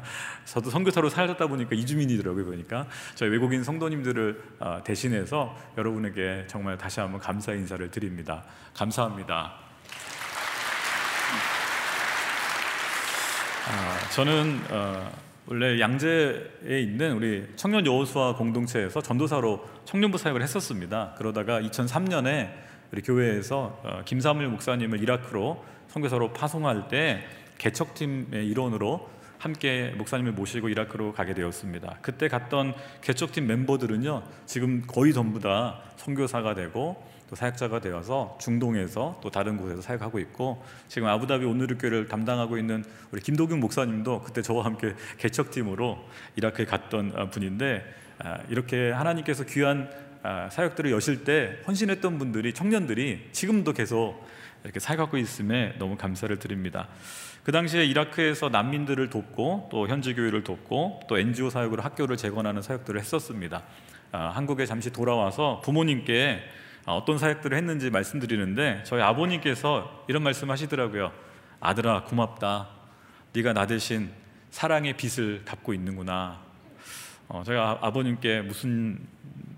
저도 0.44 0.70
선교사로 0.70 1.08
살았다 1.10 1.46
보니까 1.46 1.74
이주민이더라고요 1.74 2.44
보니까 2.44 2.86
저희 3.14 3.30
외국인 3.30 3.62
성도님들을 3.62 4.42
어, 4.60 4.80
대신해서 4.84 5.56
여러분에게 5.78 6.44
정말 6.48 6.76
다시 6.76 7.00
한번 7.00 7.20
감사 7.20 7.52
인사를 7.52 7.90
드립니다. 7.90 8.44
감사합니다. 8.74 9.65
아, 13.68 13.98
저는 14.10 14.60
어, 14.70 15.10
원래 15.46 15.80
양재에 15.80 16.80
있는 16.80 17.16
우리 17.16 17.44
청년 17.56 17.84
여호수아 17.84 18.36
공동체에서 18.36 19.02
전도사로 19.02 19.68
청년부 19.84 20.18
사역을 20.18 20.40
했었습니다. 20.40 21.14
그러다가 21.18 21.60
2003년에 21.60 22.52
우리 22.92 23.02
교회에서 23.02 23.80
어, 23.82 24.02
김사물 24.04 24.46
목사님을 24.46 25.02
이라크로 25.02 25.64
선교사로 25.88 26.32
파송할 26.32 26.86
때 26.86 27.24
개척팀의 27.58 28.46
일원으로 28.46 29.10
함께 29.38 29.92
목사님을 29.98 30.30
모시고 30.30 30.68
이라크로 30.68 31.12
가게 31.12 31.34
되었습니다. 31.34 31.98
그때 32.02 32.28
갔던 32.28 32.72
개척팀 33.02 33.48
멤버들은요, 33.48 34.22
지금 34.46 34.82
거의 34.86 35.12
전부 35.12 35.40
다 35.40 35.80
선교사가 35.96 36.54
되고 36.54 37.04
또 37.28 37.34
사역자가 37.34 37.80
되어서 37.80 38.38
중동에서 38.40 39.18
또 39.22 39.30
다른 39.30 39.56
곳에서 39.56 39.82
사역하고 39.82 40.18
있고 40.20 40.62
지금 40.88 41.08
아부다비 41.08 41.44
오늘의 41.44 41.78
교회를 41.78 42.06
담당하고 42.06 42.56
있는 42.56 42.84
우리 43.10 43.20
김도균 43.20 43.58
목사님도 43.58 44.22
그때 44.22 44.42
저와 44.42 44.64
함께 44.64 44.94
개척팀으로 45.18 45.98
이라크에 46.36 46.64
갔던 46.64 47.12
아, 47.16 47.30
분인데 47.30 47.84
아, 48.18 48.38
이렇게 48.48 48.90
하나님께서 48.90 49.44
귀한 49.44 49.90
아, 50.22 50.48
사역들을 50.50 50.92
여실 50.92 51.24
때 51.24 51.58
헌신했던 51.66 52.18
분들이 52.18 52.54
청년들이 52.54 53.30
지금도 53.32 53.72
계속 53.72 54.24
이렇게 54.62 54.80
사역하고 54.80 55.16
있음에 55.16 55.74
너무 55.78 55.96
감사를 55.96 56.36
드립니다. 56.38 56.88
그 57.42 57.52
당시에 57.52 57.84
이라크에서 57.84 58.48
난민들을 58.48 59.10
돕고 59.10 59.68
또 59.70 59.86
현지 59.86 60.14
교회를 60.14 60.42
돕고 60.42 61.02
또 61.08 61.18
NGO 61.18 61.50
사역으로 61.50 61.82
학교를 61.82 62.16
재건하는 62.16 62.62
사역들을 62.62 62.98
했었습니다. 62.98 63.62
한국에 64.10 64.66
잠시 64.66 64.90
돌아와서 64.90 65.60
부모님께 65.64 66.40
아, 66.40 66.65
어떤 66.94 67.18
사역들을 67.18 67.56
했는지 67.56 67.90
말씀드리는데 67.90 68.82
저희 68.84 69.02
아버님께서 69.02 70.04
이런 70.06 70.22
말씀하시더라고요. 70.22 71.12
아들아 71.58 72.04
고맙다. 72.04 72.68
네가 73.32 73.52
나 73.52 73.66
대신 73.66 74.12
사랑의 74.50 74.96
빚을 74.96 75.42
갚고 75.44 75.74
있는구나. 75.74 76.40
어, 77.28 77.42
제가 77.44 77.78
아, 77.82 77.86
아버님께 77.88 78.42
무슨 78.42 79.00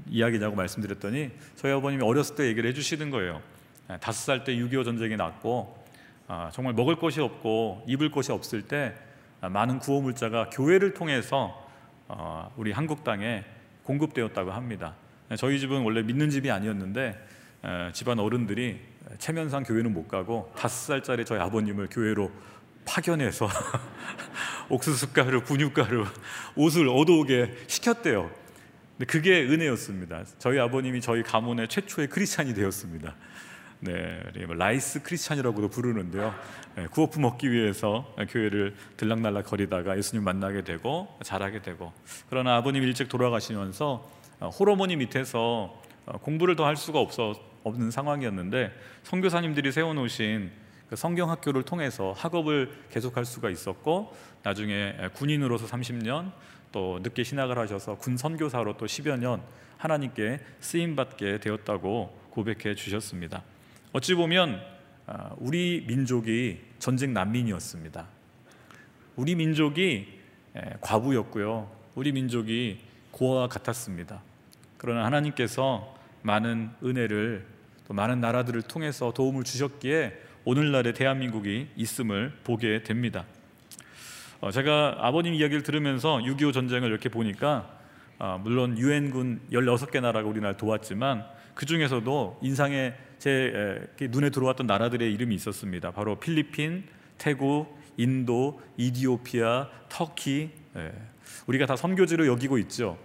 이야기냐고 0.08 0.56
말씀드렸더니 0.56 1.30
저희 1.54 1.72
아버님이 1.72 2.02
어렸을 2.02 2.34
때 2.34 2.46
얘기를 2.46 2.68
해주시는 2.70 3.10
거예요. 3.10 3.42
네, 3.88 3.98
다섯 4.00 4.24
살 4.24 4.44
때 4.44 4.56
6.25 4.56 4.84
전쟁이 4.86 5.16
났고 5.16 5.84
아, 6.28 6.50
정말 6.52 6.72
먹을 6.72 6.96
것이 6.96 7.20
없고 7.20 7.84
입을 7.86 8.10
것이 8.10 8.32
없을 8.32 8.62
때 8.62 8.94
아, 9.42 9.50
많은 9.50 9.80
구호 9.80 10.00
물자가 10.00 10.48
교회를 10.50 10.94
통해서 10.94 11.68
어, 12.08 12.50
우리 12.56 12.72
한국 12.72 13.04
땅에 13.04 13.44
공급되었다고 13.82 14.50
합니다. 14.50 14.94
네, 15.28 15.36
저희 15.36 15.58
집은 15.60 15.82
원래 15.82 16.02
믿는 16.02 16.30
집이 16.30 16.50
아니었는데 16.50 17.26
집안 17.92 18.18
어른들이 18.18 18.80
체면상 19.18 19.62
교회는 19.62 19.92
못 19.92 20.08
가고 20.08 20.52
다섯 20.56 20.86
살짜리 20.86 21.24
저희 21.24 21.38
아버님을 21.40 21.88
교회로 21.90 22.30
파견해서 22.84 23.48
옥수수가루, 24.70 25.42
분유가루, 25.42 26.06
옷을 26.56 26.88
얻어오게 26.88 27.54
시켰대요. 27.66 28.30
근데 28.96 29.06
그게 29.06 29.42
은혜였습니다. 29.42 30.24
저희 30.38 30.58
아버님이 30.58 31.00
저희 31.00 31.22
가문의 31.22 31.68
최초의 31.68 32.08
크리스찬이 32.08 32.54
되었습니다. 32.54 33.14
네, 33.80 34.22
뭐 34.46 34.56
rice 34.56 35.02
Christian이라고도 35.02 35.68
부르는데요. 35.68 36.34
네, 36.74 36.86
구호품 36.86 37.18
먹기 37.20 37.50
위해서 37.50 38.14
교회를 38.30 38.74
들락날락 38.96 39.46
거리다가 39.46 39.96
예수님 39.96 40.24
만나게 40.24 40.64
되고 40.64 41.08
자라게 41.22 41.62
되고 41.62 41.92
그러나 42.28 42.56
아버님 42.56 42.82
일찍 42.82 43.08
돌아가시면서 43.08 44.10
어, 44.10 44.17
호르몬이 44.46 44.96
밑에서 44.96 45.82
어, 46.06 46.18
공부를 46.18 46.56
더 46.56 46.64
할 46.64 46.76
수가 46.76 47.00
없어 47.00 47.34
없는 47.64 47.90
상황이었는데 47.90 48.72
선교사님들이 49.02 49.72
세워놓으신 49.72 50.50
그 50.88 50.96
성경 50.96 51.30
학교를 51.30 51.64
통해서 51.64 52.12
학업을 52.16 52.72
계속할 52.90 53.24
수가 53.24 53.50
있었고 53.50 54.16
나중에 54.42 54.94
군인으로서 55.14 55.66
30년 55.66 56.32
또 56.72 56.98
늦게 57.02 57.24
신학을 57.24 57.58
하셔서 57.58 57.96
군 57.96 58.16
선교사로 58.16 58.76
또 58.76 58.86
10여 58.86 59.18
년 59.18 59.42
하나님께 59.76 60.40
쓰임 60.60 60.96
받게 60.96 61.40
되었다고 61.40 62.18
고백해 62.30 62.74
주셨습니다. 62.74 63.42
어찌 63.92 64.14
보면 64.14 64.60
아, 65.06 65.34
우리 65.38 65.84
민족이 65.86 66.60
전쟁 66.78 67.12
난민이었습니다. 67.14 68.06
우리 69.16 69.34
민족이 69.34 70.18
과부였고요. 70.80 71.70
우리 71.94 72.12
민족이 72.12 72.80
고아와 73.18 73.48
같았습니다. 73.48 74.22
그러나 74.76 75.04
하나님께서 75.04 75.94
많은 76.22 76.70
은혜를 76.84 77.44
또 77.88 77.94
많은 77.94 78.20
나라들을 78.20 78.62
통해서 78.62 79.12
도움을 79.12 79.42
주셨기에 79.42 80.12
오늘날의 80.44 80.94
대한민국이 80.94 81.68
있음을 81.76 82.32
보게 82.44 82.82
됩니다. 82.84 83.24
어, 84.40 84.52
제가 84.52 84.98
아버님 85.00 85.34
이야기를 85.34 85.64
들으면서 85.64 86.18
6.25 86.18 86.52
전쟁을 86.52 86.88
이렇게 86.88 87.08
보니까 87.08 87.68
어, 88.20 88.40
물론 88.42 88.78
유엔군 88.78 89.40
16개 89.50 90.00
나라가 90.00 90.28
우리나라 90.28 90.56
도왔지만 90.56 91.26
그 91.54 91.66
중에서도 91.66 92.38
인상에 92.40 92.94
제 93.18 93.90
눈에 94.00 94.30
들어왔던 94.30 94.68
나라들의 94.68 95.12
이름이 95.12 95.34
있었습니다. 95.34 95.90
바로 95.90 96.20
필리핀, 96.20 96.84
태국, 97.18 97.76
인도, 97.96 98.60
이디오피아, 98.76 99.68
터키. 99.88 100.50
예. 100.76 100.92
우리가 101.48 101.66
다 101.66 101.74
선교지로 101.74 102.28
여기고 102.28 102.58
있죠. 102.58 102.96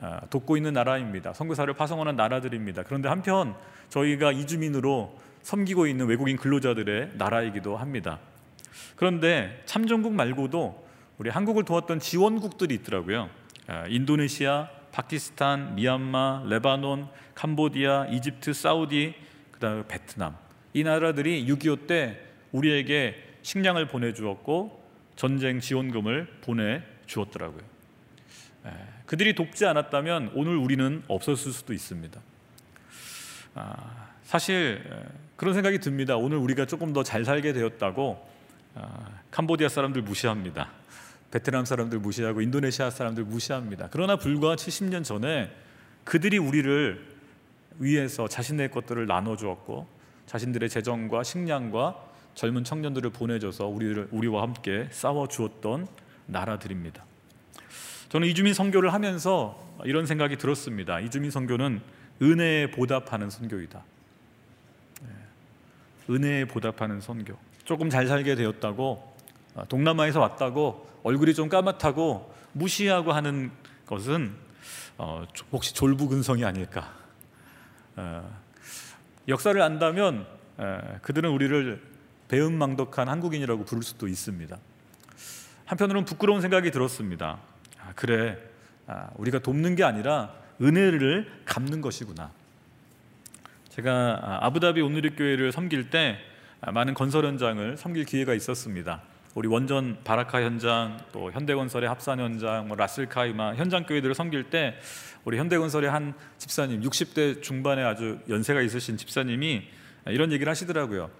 아, 0.00 0.20
돕고 0.30 0.56
있는 0.56 0.72
나라입니다. 0.72 1.32
선교사를 1.32 1.72
파송하는 1.74 2.16
나라들입니다. 2.16 2.84
그런데 2.84 3.08
한편 3.08 3.54
저희가 3.88 4.32
이주민으로 4.32 5.18
섬기고 5.42 5.86
있는 5.86 6.06
외국인 6.06 6.36
근로자들의 6.36 7.12
나라이기도 7.14 7.76
합니다. 7.76 8.18
그런데 8.96 9.62
참전국 9.64 10.12
말고도 10.12 10.86
우리 11.18 11.30
한국을 11.30 11.64
도왔던 11.64 11.98
지원국들이 12.00 12.74
있더라고요. 12.76 13.28
아, 13.66 13.86
인도네시아, 13.88 14.68
파키스탄, 14.92 15.74
미얀마, 15.74 16.44
레바논, 16.46 17.08
캄보디아, 17.34 18.06
이집트, 18.10 18.52
사우디, 18.52 19.14
그다음에 19.52 19.82
베트남 19.88 20.36
이 20.72 20.84
나라들이 20.84 21.44
6.25 21.46 21.86
때 21.86 22.20
우리에게 22.52 23.16
식량을 23.42 23.88
보내주었고 23.88 24.82
전쟁 25.16 25.60
지원금을 25.60 26.28
보내주었더라고요. 26.42 27.62
그들이 29.08 29.34
돕지 29.34 29.64
않았다면 29.64 30.32
오늘 30.34 30.56
우리는 30.56 31.02
없었을 31.08 31.52
수도 31.52 31.72
있습니다. 31.72 32.20
아, 33.54 34.08
사실 34.22 34.84
그런 35.34 35.54
생각이 35.54 35.78
듭니다. 35.78 36.16
오늘 36.16 36.36
우리가 36.36 36.66
조금 36.66 36.92
더 36.92 37.02
잘 37.02 37.24
살게 37.24 37.54
되었다고 37.54 38.28
아, 38.74 39.08
캄보디아 39.30 39.70
사람들 39.70 40.02
무시합니다. 40.02 40.68
베트남 41.30 41.64
사람들 41.64 41.98
무시하고 42.00 42.42
인도네시아 42.42 42.90
사람들 42.90 43.24
무시합니다. 43.24 43.88
그러나 43.90 44.16
불과 44.16 44.56
70년 44.56 45.04
전에 45.04 45.50
그들이 46.04 46.36
우리를 46.36 47.16
위해서 47.78 48.28
자신의 48.28 48.70
것들을 48.70 49.06
나눠 49.06 49.36
주었고 49.36 49.88
자신들의 50.26 50.68
재정과 50.68 51.22
식량과 51.22 51.96
젊은 52.34 52.62
청년들을 52.62 53.08
보내줘서 53.08 53.68
우리를 53.68 54.08
우리와 54.10 54.42
함께 54.42 54.86
싸워 54.90 55.28
주었던 55.28 55.88
나라들입니다. 56.26 57.07
저는 58.08 58.26
이주민 58.28 58.54
선교를 58.54 58.92
하면서 58.92 59.58
이런 59.84 60.06
생각이 60.06 60.36
들었습니다. 60.36 60.98
이주민 61.00 61.30
선교는 61.30 61.82
은혜에 62.22 62.70
보답하는 62.70 63.28
선교이다. 63.28 63.82
네. 65.02 65.08
은혜에 66.14 66.44
보답하는 66.46 67.00
선교. 67.00 67.36
조금 67.64 67.90
잘 67.90 68.06
살게 68.06 68.34
되었다고 68.34 69.16
아, 69.54 69.64
동남아에서 69.66 70.20
왔다고 70.20 70.88
얼굴이 71.02 71.34
좀 71.34 71.48
까맣다고 71.48 72.34
무시하고 72.52 73.12
하는 73.12 73.50
것은 73.86 74.34
어, 74.96 75.26
혹시 75.52 75.74
졸부근성이 75.74 76.44
아닐까? 76.44 76.92
어, 77.96 78.38
역사를 79.28 79.60
안다면 79.60 80.26
그들은 81.02 81.30
우리를 81.30 81.80
배은망덕한 82.28 83.08
한국인이라고 83.08 83.64
부를 83.64 83.82
수도 83.82 84.08
있습니다. 84.08 84.56
한편으로는 85.66 86.06
부끄러운 86.06 86.40
생각이 86.40 86.70
들었습니다. 86.70 87.38
아, 87.98 88.00
그래, 88.00 88.38
아, 88.86 89.10
우리가 89.16 89.40
돕는 89.40 89.74
게 89.74 89.82
아니라 89.82 90.32
은혜를 90.62 91.42
갚는 91.44 91.80
것이구나. 91.80 92.30
제가 93.70 94.20
아, 94.22 94.46
아부다비 94.46 94.80
오늘리 94.80 95.16
교회를 95.16 95.50
섬길 95.50 95.90
때 95.90 96.18
많은 96.60 96.94
건설 96.94 97.26
현장을 97.26 97.76
섬길 97.76 98.04
기회가 98.04 98.34
있었습니다. 98.34 99.02
우리 99.34 99.48
원전 99.48 99.98
바라카 100.04 100.42
현장, 100.42 100.96
또 101.12 101.32
현대건설의 101.32 101.88
합산 101.88 102.20
현장, 102.20 102.68
뭐 102.68 102.76
라슬카이마 102.76 103.56
현장 103.56 103.84
교회들을 103.84 104.14
섬길 104.14 104.50
때 104.50 104.76
우리 105.24 105.36
현대건설의 105.36 105.90
한 105.90 106.14
집사님, 106.38 106.82
60대 106.82 107.42
중반에 107.42 107.82
아주 107.82 108.20
연세가 108.28 108.60
있으신 108.62 108.96
집사님이 108.96 109.64
이런 110.06 110.30
얘기를 110.30 110.48
하시더라고요. 110.48 111.10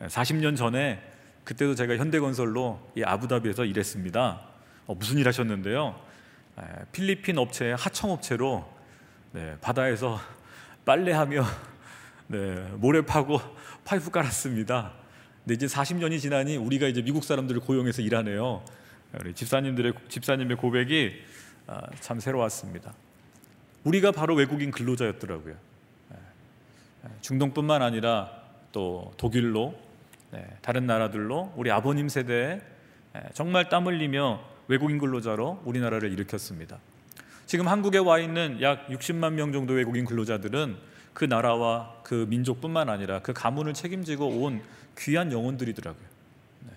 40년 0.00 0.56
전에 0.56 1.00
그때도 1.44 1.76
제가 1.76 1.96
현대건설로 1.96 2.92
이 2.96 3.04
아부다비에서 3.04 3.64
일했습니다. 3.64 4.40
어, 4.86 4.94
무슨 4.94 5.18
일 5.18 5.26
하셨는데요? 5.26 6.13
필리핀 6.92 7.38
업체 7.38 7.72
하청 7.72 8.10
업체로 8.10 8.64
네, 9.32 9.56
바다에서 9.60 10.20
빨래하며 10.84 11.44
네, 12.28 12.54
모래 12.76 13.02
파고 13.02 13.40
파이프 13.84 14.10
깔았습니다. 14.10 14.92
근데 15.42 15.54
이제 15.54 15.66
40년이 15.66 16.20
지나니 16.20 16.56
우리가 16.56 16.86
이제 16.86 17.02
미국 17.02 17.24
사람들을 17.24 17.60
고용해서 17.60 18.02
일하네요. 18.02 18.64
우리 19.20 19.34
집사님들의 19.34 19.92
집사님의 20.08 20.56
고백이 20.56 21.22
아, 21.66 21.82
참 22.00 22.20
새로웠습니다. 22.20 22.94
우리가 23.84 24.12
바로 24.12 24.34
외국인 24.34 24.70
근로자였더라고요. 24.70 25.54
예. 26.12 26.16
예, 27.04 27.08
중동뿐만 27.20 27.82
아니라 27.82 28.30
또 28.72 29.12
독일로 29.16 29.74
네, 30.30 30.46
다른 30.62 30.86
나라들로 30.86 31.52
우리 31.56 31.70
아버님 31.70 32.08
세대에 32.08 32.60
예, 33.16 33.22
정말 33.34 33.68
땀 33.68 33.86
흘리며 33.86 34.53
외국인 34.68 34.98
근로자로 34.98 35.62
우리나라를 35.64 36.12
일으켰습니다. 36.12 36.78
지금 37.46 37.68
한국에 37.68 37.98
와 37.98 38.18
있는 38.18 38.60
약 38.62 38.88
60만 38.88 39.34
명 39.34 39.52
정도 39.52 39.74
외국인 39.74 40.04
근로자들은 40.04 40.76
그 41.12 41.24
나라와 41.24 41.94
그 42.02 42.26
민족뿐만 42.28 42.88
아니라 42.88 43.20
그 43.20 43.32
가문을 43.32 43.74
책임지고 43.74 44.26
온 44.26 44.62
귀한 44.98 45.30
영혼들이더라고요. 45.30 46.04
네. 46.66 46.72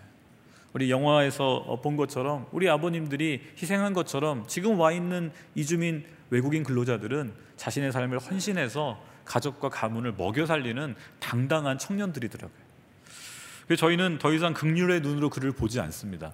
우리 0.74 0.92
영화에서 0.92 1.80
본 1.82 1.98
것처럼 1.98 2.46
우리 2.52 2.70
아버님들이 2.70 3.42
희생한 3.58 3.94
것처럼 3.94 4.46
지금 4.48 4.80
와 4.80 4.92
있는 4.92 5.32
이주민 5.56 6.06
외국인 6.30 6.64
근로자들은 6.64 7.34
자신의 7.56 7.92
삶을 7.92 8.20
헌신해서 8.20 9.02
가족과 9.26 9.70
가문을 9.70 10.14
먹여 10.14 10.46
살리는 10.46 10.96
당당한 11.20 11.78
청년들이더라고요. 11.78 12.68
저희는 13.76 14.20
더 14.20 14.32
이상 14.34 14.54
극률의 14.54 15.02
눈으로 15.02 15.30
그를 15.30 15.52
보지 15.52 15.80
않습니다. 15.80 16.34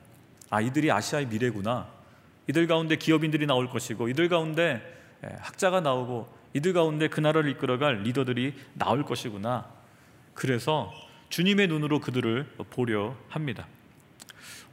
아, 0.54 0.62
이들이 0.62 0.92
아시아의 0.92 1.26
미래구나. 1.30 1.88
이들 2.46 2.68
가운데 2.68 2.96
기업인들이 2.96 3.48
나올 3.48 3.72
것이고, 3.72 4.08
이들 4.10 4.30
가운데 4.30 4.84
학자가 5.40 5.82
나오고, 5.82 6.32
이들 6.54 6.74
가운데 6.74 7.08
그 7.08 7.20
나라를 7.20 7.50
이끌어갈 7.50 8.04
리더들이 8.04 8.54
나올 8.74 9.04
것이구나. 9.04 9.68
그래서 10.36 10.94
주님의 11.30 11.70
눈으로 11.70 12.00
그들을 12.00 12.46
보려 12.70 13.16
합니다. 13.30 13.66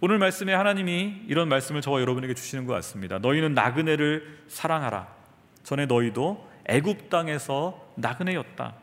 오늘 0.02 0.18
말씀에 0.18 0.52
하나님이 0.52 1.22
이런 1.28 1.48
말씀을 1.48 1.80
저와 1.80 2.02
여러분에게 2.02 2.34
주시는 2.34 2.66
것 2.66 2.74
같습니다. 2.74 3.18
너희는 3.18 3.54
나그네를 3.54 4.44
사랑하라. 4.48 5.08
전에 5.62 5.86
너희도 5.86 6.46
애굽 6.66 7.08
땅에서 7.08 7.90
나그네였다. 7.94 8.74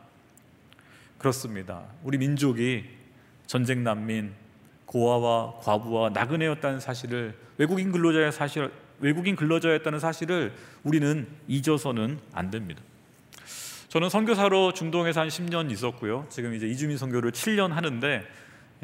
그렇습니다. 1.18 1.84
우리 2.02 2.18
민족이 2.18 2.86
전쟁 3.46 3.84
난민, 3.84 4.34
고아와 4.88 5.60
과부와 5.60 6.10
나그네였다는 6.10 6.80
사실을 6.80 7.34
외국인 7.58 7.92
근로자의 7.92 8.32
사실 8.32 8.70
외국인 9.00 9.36
근로자였다는 9.36 10.00
사실을 10.00 10.52
우리는 10.82 11.26
잊어서는 11.46 12.18
안 12.32 12.50
됩니다. 12.50 12.82
저는 13.88 14.10
선교사로 14.10 14.72
중동에서 14.72 15.20
한 15.20 15.28
10년 15.28 15.70
있었고요. 15.70 16.26
지금 16.28 16.54
이제 16.54 16.66
이주민 16.66 16.98
선교를 16.98 17.32
7년 17.32 17.70
하는데 17.70 18.26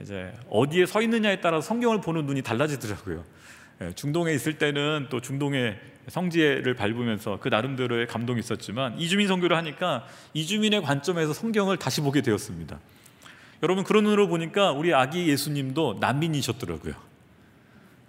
이제 0.00 0.32
어디에 0.48 0.86
서 0.86 1.02
있느냐에 1.02 1.40
따라 1.40 1.60
성경을 1.60 2.00
보는 2.00 2.26
눈이 2.26 2.42
달라지더라고요. 2.42 3.24
예, 3.82 3.92
중동에 3.94 4.32
있을 4.32 4.56
때는 4.58 5.08
또 5.10 5.20
중동의 5.20 5.78
성지를 6.08 6.74
밟으면서 6.74 7.38
그 7.40 7.48
나름대로의 7.48 8.06
감동이 8.06 8.38
있었지만 8.38 8.98
이주민 8.98 9.26
선교를 9.26 9.56
하니까 9.56 10.06
이주민의 10.32 10.82
관점에서 10.82 11.32
성경을 11.32 11.76
다시 11.76 12.00
보게 12.00 12.20
되었습니다. 12.20 12.78
여러분 13.64 13.83
그런 13.83 14.05
눈으로 14.05 14.29
보니까 14.29 14.72
우리 14.72 14.92
아기 14.92 15.27
예수님도 15.27 15.96
난민이셨더라고요. 15.98 16.92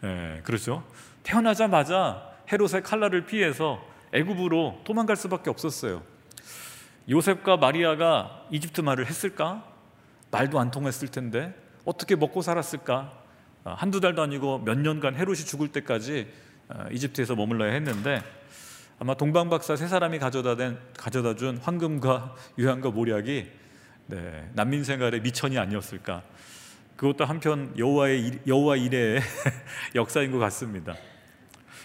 예, 0.03 0.41
그렇죠. 0.43 0.83
태어나자마자 1.23 2.29
헤롯의 2.51 2.83
칼날을 2.83 3.25
피해서 3.25 3.81
애굽으로 4.11 4.81
도망갈 4.83 5.15
수밖에 5.15 5.49
없었어요. 5.49 6.03
요셉과 7.09 7.55
마리아가 7.55 8.45
이집트 8.51 8.81
말을 8.81 9.05
했을까? 9.05 9.63
말도 10.29 10.59
안 10.59 10.71
통했을 10.71 11.07
텐데 11.07 11.55
어떻게 11.85 12.17
먹고 12.17 12.41
살았을까? 12.41 13.13
아, 13.63 13.73
한두 13.75 14.01
달도 14.01 14.21
아니고 14.23 14.59
몇 14.59 14.77
년간 14.77 15.15
헤롯이 15.15 15.37
죽을 15.37 15.69
때까지 15.69 16.27
아, 16.67 16.89
이집트에서 16.91 17.33
머물러야 17.33 17.71
했는데 17.71 18.21
아마 18.99 19.13
동방박사 19.13 19.77
세 19.77 19.87
사람이 19.87 20.19
가져다 20.19 21.35
준 21.37 21.59
황금과 21.59 22.35
유향과 22.57 22.89
모략이 22.89 23.63
네, 24.07 24.49
난민 24.53 24.83
생활의 24.83 25.21
미천이 25.21 25.57
아니었을까. 25.57 26.23
그것도 26.95 27.25
한편 27.25 27.73
여호와의 27.77 28.25
일- 28.25 28.39
여호와 28.47 28.77
일의 28.77 29.19
역사인 29.95 30.31
것 30.31 30.37
같습니다. 30.39 30.95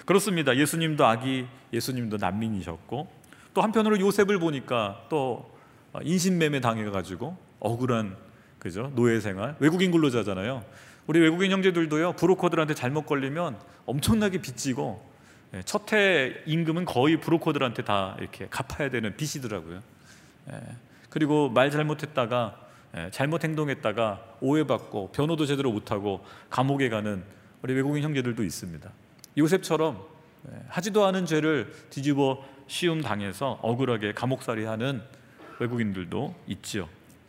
그렇습니다. 0.04 0.56
예수님도 0.56 1.06
아기, 1.06 1.46
예수님도 1.72 2.18
난민이셨고 2.18 3.11
또 3.54 3.62
한편으로 3.62 3.98
요셉을 4.00 4.38
보니까 4.38 5.04
또 5.09 5.59
인신매매 6.02 6.61
당해가지고 6.61 7.37
억울한 7.59 8.16
그죠 8.59 8.92
노예 8.94 9.20
생활 9.20 9.56
외국인 9.59 9.90
근로자잖아요. 9.90 10.64
우리 11.06 11.18
외국인 11.20 11.50
형제들도요 11.50 12.12
브로커들한테 12.12 12.74
잘못 12.74 13.06
걸리면 13.06 13.59
엄청나게 13.87 14.38
빚지고 14.42 15.04
예, 15.54 15.62
첫해 15.62 16.42
임금은 16.46 16.85
거의 16.85 17.18
브로커들한테 17.18 17.83
다 17.83 18.14
이렇게 18.20 18.46
갚아야 18.48 18.90
되는 18.90 19.16
빚이더라고요. 19.16 19.80
예, 21.10 21.12
그리고 21.12 21.48
말 21.48 21.70
잘못했다가 21.70 22.56
예, 22.96 23.10
잘못 23.10 23.44
행동했다가 23.44 24.36
오해받고 24.40 25.10
변호도 25.12 25.46
제대로 25.46 25.70
못하고 25.70 26.24
감옥에 26.48 26.88
가는 26.88 27.22
우리 27.62 27.74
외국인 27.74 28.02
형제들도 28.02 28.42
있습니다. 28.42 28.90
요셉처럼 29.38 30.02
예, 30.50 30.62
하지도 30.68 31.04
않은 31.06 31.26
죄를 31.26 31.72
뒤집어 31.90 32.44
씌움 32.66 33.02
당해서 33.02 33.58
억울하게 33.62 34.12
감옥살이하는 34.12 35.02
외국인들도 35.58 36.34
있지요. 36.46 36.88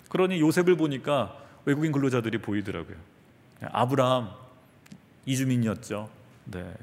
그러니 0.10 0.40
요셉을 0.40 0.78
보니까 0.78 1.38
외국인 1.66 1.92
근로자들이 1.92 2.40
보이더라고요. 2.40 2.96
예, 3.64 3.68
아브라함 3.72 4.30
이주민이었죠. 5.26 6.10
네. 6.46 6.74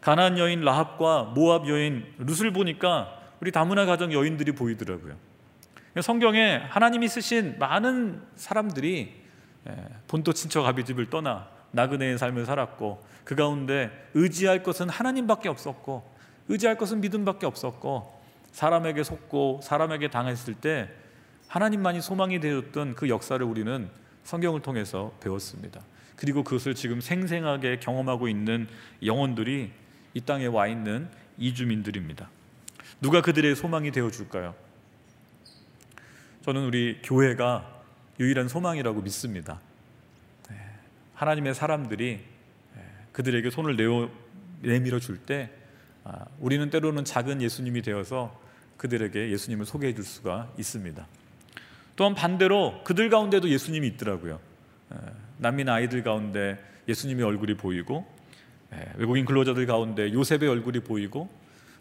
가나안 0.00 0.38
여인 0.38 0.60
라합과 0.60 1.32
모압 1.34 1.68
여인 1.68 2.04
룻을 2.18 2.52
보니까 2.52 3.18
우리 3.40 3.50
다문화 3.50 3.84
가정 3.86 4.12
여인들이 4.12 4.52
보이더라고요. 4.52 5.16
성경에 6.02 6.56
하나님이 6.68 7.08
쓰신 7.08 7.56
많은 7.58 8.22
사람들이 8.36 9.14
예, 9.68 9.76
본토 10.06 10.32
친척 10.32 10.66
아비집을 10.66 11.10
떠나 11.10 11.48
나그네의 11.72 12.18
삶을 12.18 12.46
살았고 12.46 13.04
그 13.24 13.34
가운데 13.34 13.90
의지할 14.14 14.62
것은 14.62 14.88
하나님밖에 14.88 15.48
없었고 15.48 16.08
의지할 16.48 16.76
것은 16.76 17.00
믿음밖에 17.00 17.46
없었고 17.46 18.18
사람에게 18.52 19.04
속고 19.04 19.60
사람에게 19.62 20.08
당했을 20.08 20.54
때 20.54 20.88
하나님만이 21.48 22.00
소망이 22.00 22.40
되었던 22.40 22.94
그 22.94 23.08
역사를 23.08 23.44
우리는 23.44 23.88
성경을 24.24 24.60
통해서 24.62 25.12
배웠습니다. 25.20 25.80
그리고 26.16 26.42
그것을 26.42 26.74
지금 26.74 27.00
생생하게 27.00 27.78
경험하고 27.80 28.28
있는 28.28 28.68
영혼들이 29.04 29.70
이 30.14 30.20
땅에 30.22 30.46
와 30.46 30.66
있는 30.66 31.08
이주민들입니다. 31.38 32.28
누가 33.00 33.22
그들의 33.22 33.54
소망이 33.54 33.90
되어 33.92 34.10
줄까요? 34.10 34.54
저는 36.42 36.64
우리 36.66 37.00
교회가 37.02 37.82
유일한 38.20 38.48
소망이라고 38.48 39.02
믿습니다. 39.02 39.60
네, 40.48 40.56
하나님의 41.14 41.54
사람들이 41.54 42.20
네, 42.74 42.82
그들에게 43.12 43.50
손을 43.50 43.76
내밀어 44.62 44.98
줄때 44.98 45.50
아, 46.04 46.24
우리는 46.40 46.70
때로는 46.70 47.04
작은 47.04 47.42
예수님이 47.42 47.82
되어서 47.82 48.40
그들에게 48.76 49.30
예수님을 49.30 49.66
소개해 49.66 49.94
줄 49.94 50.04
수가 50.04 50.52
있습니다. 50.58 51.06
또한 51.96 52.14
반대로 52.14 52.82
그들 52.84 53.10
가운데도 53.10 53.48
예수님이 53.48 53.88
있더라고요. 53.88 54.40
에, 54.92 54.96
난민 55.38 55.68
아이들 55.68 56.02
가운데 56.02 56.58
예수님의 56.86 57.24
얼굴이 57.24 57.54
보이고 57.54 58.06
에, 58.72 58.92
외국인 58.96 59.24
근로자들 59.24 59.66
가운데 59.66 60.12
요셉의 60.12 60.48
얼굴이 60.48 60.80
보이고 60.80 61.28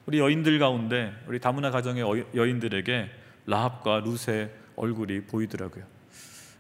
우리 0.08 0.20
여인들 0.20 0.58
가운데 0.60 1.14
우리 1.28 1.40
다문화 1.40 1.70
가정의 1.72 2.04
어- 2.04 2.26
여인들에게 2.36 3.10
라합과 3.48 4.02
룻의 4.02 4.52
얼굴이 4.76 5.22
보이더라고요. 5.22 5.84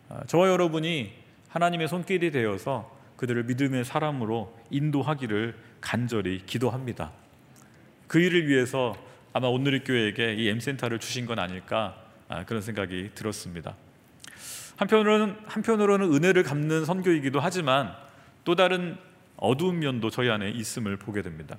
아, 0.09 0.23
저와 0.25 0.49
여러분이 0.49 1.13
하나님의 1.49 1.87
손길이 1.87 2.31
되어서 2.31 2.97
그들을 3.17 3.43
믿음의 3.43 3.85
사람으로 3.85 4.57
인도하기를 4.69 5.55
간절히 5.81 6.43
기도합니다. 6.45 7.11
그 8.07 8.19
일을 8.19 8.47
위해서 8.47 8.95
아마 9.33 9.47
오늘의 9.47 9.83
교회에게 9.83 10.35
이 10.35 10.47
M센터를 10.47 10.99
주신 10.99 11.25
건 11.25 11.39
아닐까 11.39 12.01
아, 12.29 12.45
그런 12.45 12.61
생각이 12.61 13.11
들었습니다. 13.13 13.75
한편으로는 14.77 15.35
한편으로는 15.45 16.13
은혜를 16.13 16.43
갚는 16.43 16.85
선교이기도 16.85 17.39
하지만 17.39 17.95
또 18.43 18.55
다른 18.55 18.97
어두운 19.35 19.79
면도 19.79 20.09
저희 20.09 20.29
안에 20.29 20.49
있음을 20.51 20.97
보게 20.97 21.21
됩니다. 21.21 21.57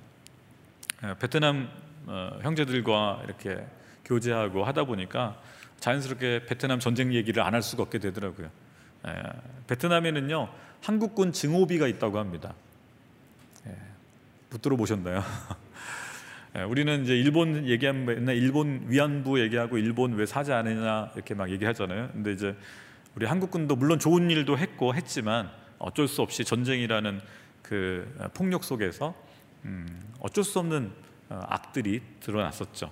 에, 1.03 1.13
베트남 1.19 1.69
어, 2.07 2.39
형제들과 2.41 3.21
이렇게 3.25 3.65
교제하고 4.09 4.65
하다 4.65 4.83
보니까 4.85 5.39
자연스럽게 5.79 6.45
베트남 6.47 6.79
전쟁 6.79 7.13
얘기를 7.13 7.41
안 7.43 7.53
할 7.53 7.61
수가 7.61 7.83
없게 7.83 7.99
되더라고요. 7.99 8.47
에, 9.07 9.11
베트남에는요 9.67 10.49
한국군 10.81 11.31
증오비가 11.31 11.87
있다고 11.87 12.17
합니다. 12.19 12.53
에, 13.67 13.75
못 14.49 14.61
들어 14.61 14.75
보셨나요? 14.75 15.23
예, 16.57 16.63
우리는 16.63 17.03
이제 17.03 17.15
일본 17.15 17.67
얘기하면 17.67 18.05
맨날 18.05 18.35
일본 18.35 18.85
위안부 18.87 19.39
얘기하고 19.41 19.77
일본 19.77 20.13
왜 20.15 20.25
사지 20.25 20.51
않느냐 20.51 21.11
이렇게 21.15 21.35
막 21.35 21.49
얘기하잖아요. 21.51 22.09
근데 22.11 22.31
이제 22.33 22.55
우리 23.15 23.25
한국군도 23.27 23.75
물론 23.75 23.99
좋은 23.99 24.29
일도 24.31 24.57
했고 24.57 24.95
했지만 24.95 25.51
어쩔 25.77 26.07
수 26.07 26.21
없이 26.23 26.43
전쟁이라는 26.43 27.21
그 27.61 28.11
폭력 28.33 28.63
속에서 28.63 29.13
음, 29.65 29.87
어쩔 30.19 30.43
수 30.43 30.57
없는 30.59 30.91
어, 31.29 31.39
악들이 31.47 32.01
드러났었죠. 32.21 32.91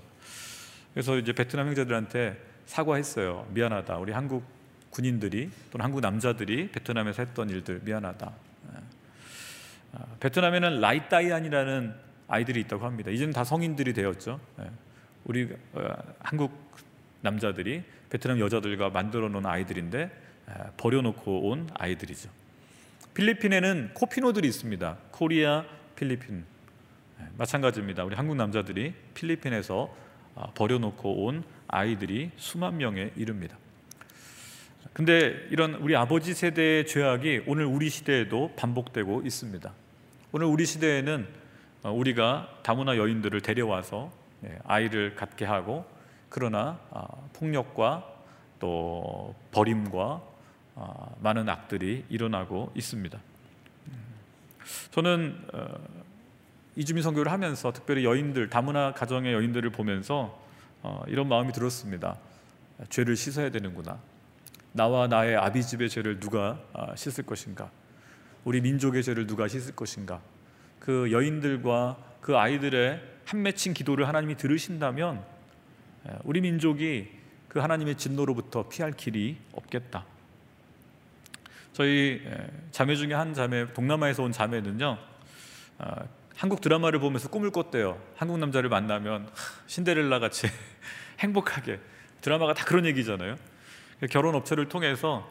그래서 0.97 1.15
이제 1.19 1.31
베트남 1.31 1.67
형제들한테 1.67 2.41
사과했어요. 2.65 3.45
미안하다. 3.51 3.97
우리 3.97 4.11
한국 4.11 4.43
군인들이 4.89 5.51
또는 5.71 5.83
한국 5.83 6.01
남자들이 6.01 6.71
베트남에서 6.71 7.21
했던 7.21 7.51
일들 7.51 7.81
미안하다. 7.83 8.31
예. 8.73 8.77
아, 9.93 10.05
베트남에는 10.19 10.81
라이따이한이라는 10.81 11.93
아이들이 12.27 12.61
있다고 12.61 12.83
합니다. 12.83 13.11
이제는 13.11 13.31
다 13.31 13.43
성인들이 13.43 13.93
되었죠. 13.93 14.39
예. 14.59 14.71
우리 15.25 15.55
어, 15.73 15.87
한국 16.17 16.51
남자들이 17.21 17.83
베트남 18.09 18.39
여자들과 18.39 18.89
만들어 18.89 19.29
놓은 19.29 19.45
아이들인데 19.45 20.01
에, 20.01 20.53
버려놓고 20.77 21.47
온 21.47 21.69
아이들이죠. 21.75 22.27
필리핀에는 23.13 23.91
코피노들이 23.93 24.47
있습니다. 24.47 24.97
코리아, 25.11 25.63
필리핀 25.95 26.43
예, 27.21 27.25
마찬가지입니다. 27.37 28.03
우리 28.03 28.15
한국 28.15 28.35
남자들이 28.35 28.95
필리핀에서 29.13 29.93
아, 29.93 30.06
버려놓고 30.55 31.25
온 31.25 31.43
아이들이 31.67 32.31
수만 32.37 32.77
명에 32.77 33.11
이릅니다. 33.15 33.57
근데 34.93 35.47
이런 35.51 35.75
우리 35.75 35.95
아버지 35.95 36.33
세대의 36.33 36.87
죄악이 36.87 37.43
오늘 37.45 37.65
우리 37.65 37.89
시대에도 37.89 38.51
반복되고 38.55 39.21
있습니다. 39.25 39.71
오늘 40.31 40.47
우리 40.47 40.65
시대에는 40.65 41.27
어, 41.83 41.91
우리가 41.91 42.59
다문화 42.63 42.97
여인들을 42.97 43.41
데려와서 43.41 44.11
예, 44.45 44.57
아이를 44.65 45.15
갖게 45.15 45.45
하고 45.45 45.85
그러나 46.29 46.79
아, 46.91 47.07
폭력과 47.33 48.05
또 48.59 49.35
버림과 49.51 50.21
아, 50.75 51.09
많은 51.21 51.47
악들이 51.49 52.05
일어나고 52.09 52.71
있습니다. 52.75 53.19
음, 53.87 54.15
저는 54.91 55.47
어, 55.53 55.75
이주민 56.77 57.01
선교를 57.01 57.31
하면서 57.31 57.73
특별히 57.73 58.05
여인들 58.05 58.51
다문화 58.51 58.93
가정의 58.93 59.33
여인들을 59.33 59.67
보면서 59.71 60.39
어, 60.83 61.01
이런 61.07 61.27
마음이 61.27 61.51
들었습니다. 61.51 62.19
죄를 62.89 63.15
씻어야 63.15 63.49
되는구나. 63.49 63.99
나와 64.73 65.07
나의 65.07 65.35
아비 65.35 65.63
집의 65.63 65.89
죄를 65.89 66.19
누가 66.19 66.61
아, 66.73 66.95
씻을 66.95 67.25
것인가? 67.25 67.71
우리 68.45 68.61
민족의 68.61 69.01
죄를 69.01 69.25
누가 69.25 69.47
씻을 69.47 69.75
것인가? 69.75 70.21
그 70.79 71.11
여인들과 71.11 71.97
그 72.21 72.37
아이들의 72.37 73.01
한 73.25 73.41
맺힌 73.41 73.73
기도를 73.73 74.07
하나님이 74.07 74.37
들으신다면 74.37 75.25
에, 76.07 76.11
우리 76.25 76.41
민족이 76.41 77.09
그 77.47 77.57
하나님의 77.57 77.95
진노로부터 77.95 78.69
피할 78.69 78.91
길이 78.91 79.37
없겠다. 79.51 80.05
저희 81.73 82.21
에, 82.23 82.51
자매 82.69 82.95
중에 82.95 83.15
한 83.15 83.33
자매 83.33 83.73
동남아에서 83.73 84.21
온 84.21 84.31
자매는요 84.31 84.99
아, 85.79 86.03
한국 86.37 86.61
드라마를 86.61 86.99
보면서 86.99 87.29
꿈을 87.29 87.51
꿨대요. 87.51 87.99
한국 88.15 88.37
남자를 88.37 88.69
만나면 88.69 89.23
하, 89.23 89.29
신데렐라 89.65 90.19
같이 90.19 90.47
행복하게 91.19 91.79
드라마가 92.21 92.53
다 92.53 92.63
그런 92.65 92.85
얘기잖아요. 92.85 93.35
결혼 94.11 94.35
업체를 94.35 94.69
통해서 94.69 95.27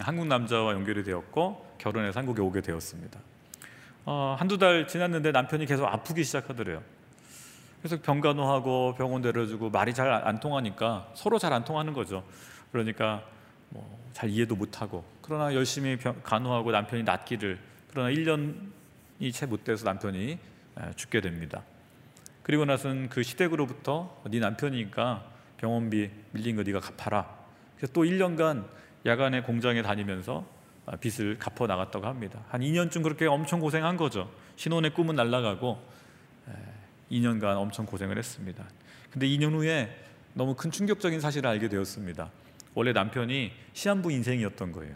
한국 0.00 0.26
남자와 0.26 0.72
연결이 0.72 1.04
되었고 1.04 1.76
결혼해서 1.78 2.18
한국에 2.18 2.40
오게 2.40 2.62
되었습니다. 2.62 3.20
어, 4.06 4.36
한두 4.38 4.56
달 4.56 4.88
지났는데 4.88 5.32
남편이 5.32 5.66
계속 5.66 5.86
아프기 5.86 6.24
시작하더래요. 6.24 6.82
그래서 7.82 8.00
병간호하고 8.00 8.94
병원 8.96 9.20
데려주고 9.22 9.70
말이 9.70 9.92
잘 9.92 10.08
안 10.08 10.40
통하니까 10.40 11.10
서로 11.14 11.38
잘 11.38 11.52
안 11.52 11.64
통하는 11.64 11.92
거죠. 11.92 12.24
그러니까 12.72 13.22
뭐 13.68 13.98
잘 14.18 14.30
이해도 14.30 14.56
못하고 14.56 15.04
그러나 15.22 15.54
열심히 15.54 15.96
병, 15.96 16.20
간호하고 16.24 16.72
남편이 16.72 17.04
낫기를 17.04 17.56
그러나 17.88 18.10
1년이 18.10 18.77
채 19.32 19.46
못 19.46 19.64
돼서 19.64 19.84
남편이 19.84 20.30
에, 20.30 20.92
죽게 20.96 21.20
됩니다. 21.20 21.62
그리고 22.42 22.64
나서는 22.64 23.08
그 23.08 23.22
시댁으로부터 23.22 24.22
네 24.30 24.38
남편이니까 24.38 25.24
병원비 25.58 26.10
밀린 26.32 26.56
거 26.56 26.62
네가 26.62 26.80
갚아라. 26.80 27.36
그래서 27.76 27.92
또 27.92 28.04
1년간 28.04 28.66
야간에 29.06 29.42
공장에 29.42 29.82
다니면서 29.82 30.46
아, 30.86 30.96
빚을 30.96 31.38
갚아 31.38 31.66
나갔다고 31.66 32.06
합니다. 32.06 32.42
한 32.48 32.62
2년쯤 32.62 33.02
그렇게 33.02 33.26
엄청 33.26 33.60
고생한 33.60 33.96
거죠. 33.96 34.30
신혼의 34.56 34.94
꿈은 34.94 35.16
날아가고 35.16 35.78
2년간 37.10 37.56
엄청 37.56 37.86
고생을 37.86 38.16
했습니다. 38.16 38.64
근데 39.10 39.26
2년 39.26 39.52
후에 39.52 39.94
너무 40.34 40.54
큰 40.54 40.70
충격적인 40.70 41.20
사실을 41.20 41.50
알게 41.50 41.68
되었습니다. 41.68 42.30
원래 42.74 42.92
남편이 42.92 43.52
시한부 43.72 44.12
인생이었던 44.12 44.72
거예요. 44.72 44.94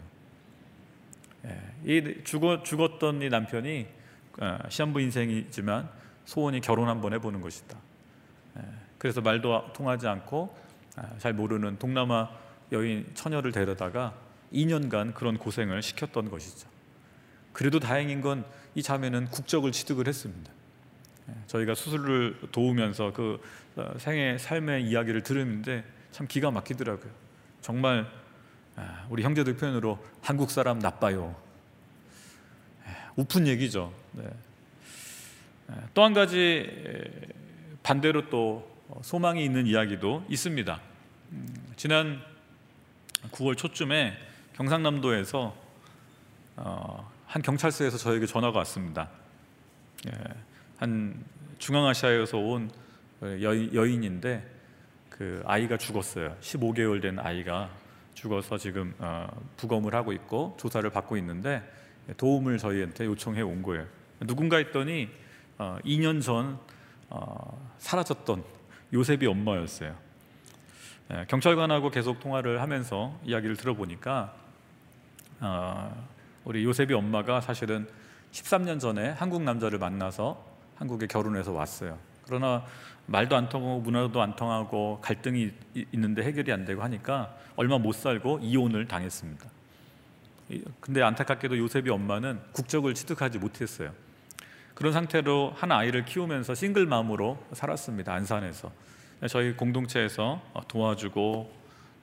예, 1.45 1.59
이 1.85 2.23
죽어, 2.23 2.63
죽었던 2.63 3.21
이 3.21 3.29
남편이 3.29 3.81
어, 3.81 4.02
시한부 4.69 5.01
인생이지만 5.01 5.89
소원이 6.25 6.61
결혼 6.61 6.89
한번 6.89 7.13
해보는 7.13 7.41
것이다. 7.41 7.77
예, 8.57 8.61
그래서 8.97 9.21
말도 9.21 9.73
통하지 9.73 10.07
않고 10.07 10.55
아, 10.95 11.17
잘 11.17 11.33
모르는 11.33 11.77
동남아 11.79 12.29
여인 12.71 13.09
처녀를 13.13 13.51
데려다가 13.51 14.13
2년간 14.53 15.13
그런 15.13 15.37
고생을 15.37 15.81
시켰던 15.81 16.29
것이죠. 16.29 16.67
그래도 17.51 17.79
다행인 17.79 18.21
건 18.21 18.43
이 18.75 18.81
자매는 18.81 19.25
국적을 19.25 19.71
취득을 19.71 20.07
했습니다. 20.07 20.51
예, 21.29 21.33
저희가 21.47 21.75
수술을 21.75 22.39
도우면서 22.51 23.13
그 23.13 23.39
어, 23.75 23.93
생애 23.97 24.37
삶의 24.37 24.85
이야기를 24.85 25.21
들으는데 25.23 25.83
참 26.11 26.27
기가 26.27 26.51
막히더라고요. 26.51 27.11
정말 27.61 28.07
아, 28.75 29.05
우리 29.09 29.23
형제들 29.23 29.55
표현으로 29.55 30.03
한국 30.21 30.49
사람 30.49 30.79
나빠요. 30.79 31.35
예, 33.17 33.21
우픈 33.21 33.47
얘기죠. 33.47 33.93
네. 34.13 34.23
또한 35.93 36.13
가지 36.13 36.69
반대로 37.81 38.29
또 38.29 38.69
소망이 39.01 39.43
있는 39.43 39.65
이야기도 39.65 40.23
있습니다. 40.29 40.81
음, 41.31 41.55
지난 41.75 42.21
9월 43.31 43.57
초쯤에 43.57 44.17
경상남도에서 44.53 45.55
어, 46.57 47.11
한 47.25 47.41
경찰서에서 47.41 47.97
저에게 47.97 48.25
전화가 48.25 48.59
왔습니다. 48.59 49.09
예, 50.07 50.11
한 50.77 51.23
중앙아시아에서 51.57 52.37
온 52.37 52.69
여인, 53.41 54.03
인데 54.03 54.45
그 55.09 55.41
아이가 55.45 55.77
죽었어요. 55.77 56.35
15개월 56.41 57.01
된 57.01 57.17
아이가 57.19 57.69
죽어서 58.13 58.57
지금 58.57 58.93
어, 58.99 59.27
부검을 59.57 59.95
하고 59.95 60.11
있고 60.11 60.55
조사를 60.59 60.87
받고 60.89 61.17
있는데 61.17 61.63
도움을 62.17 62.57
저희한테 62.57 63.05
요청해 63.05 63.41
온 63.41 63.61
거예요. 63.61 63.85
누군가 64.21 64.57
했더니 64.57 65.09
어, 65.57 65.77
2년 65.85 66.21
전 66.21 66.59
어, 67.09 67.71
사라졌던 67.77 68.43
요셉이 68.93 69.25
엄마였어요. 69.27 69.95
예, 71.11 71.25
경찰관하고 71.27 71.89
계속 71.91 72.19
통화를 72.19 72.61
하면서 72.61 73.17
이야기를 73.23 73.57
들어보니까 73.57 74.33
어, 75.41 76.07
우리 76.45 76.63
요셉이 76.63 76.93
엄마가 76.93 77.41
사실은 77.41 77.87
13년 78.31 78.79
전에 78.79 79.09
한국 79.09 79.43
남자를 79.43 79.79
만나서 79.79 80.43
한국에 80.75 81.07
결혼해서 81.07 81.51
왔어요. 81.51 81.97
그러나 82.25 82.65
말도 83.05 83.35
안 83.35 83.49
통하고 83.49 83.81
문화도 83.81 84.21
안 84.21 84.35
통하고 84.35 84.99
갈등이 85.01 85.51
있는데 85.91 86.23
해결이 86.23 86.51
안 86.51 86.65
되고 86.65 86.81
하니까 86.81 87.35
얼마 87.55 87.77
못 87.77 87.93
살고 87.93 88.39
이혼을 88.41 88.87
당했습니다. 88.87 89.52
근데 90.79 91.01
안타깝게도 91.01 91.57
요셉이 91.57 91.89
엄마는 91.89 92.39
국적을 92.51 92.93
취득하지 92.93 93.39
못했어요. 93.39 93.93
그런 94.73 94.91
상태로 94.91 95.53
한 95.55 95.71
아이를 95.71 96.05
키우면서 96.05 96.55
싱글 96.55 96.85
맘으로 96.85 97.43
살았습니다. 97.53 98.13
안산에서 98.13 98.71
저희 99.29 99.55
공동체에서 99.55 100.41
도와주고 100.67 101.53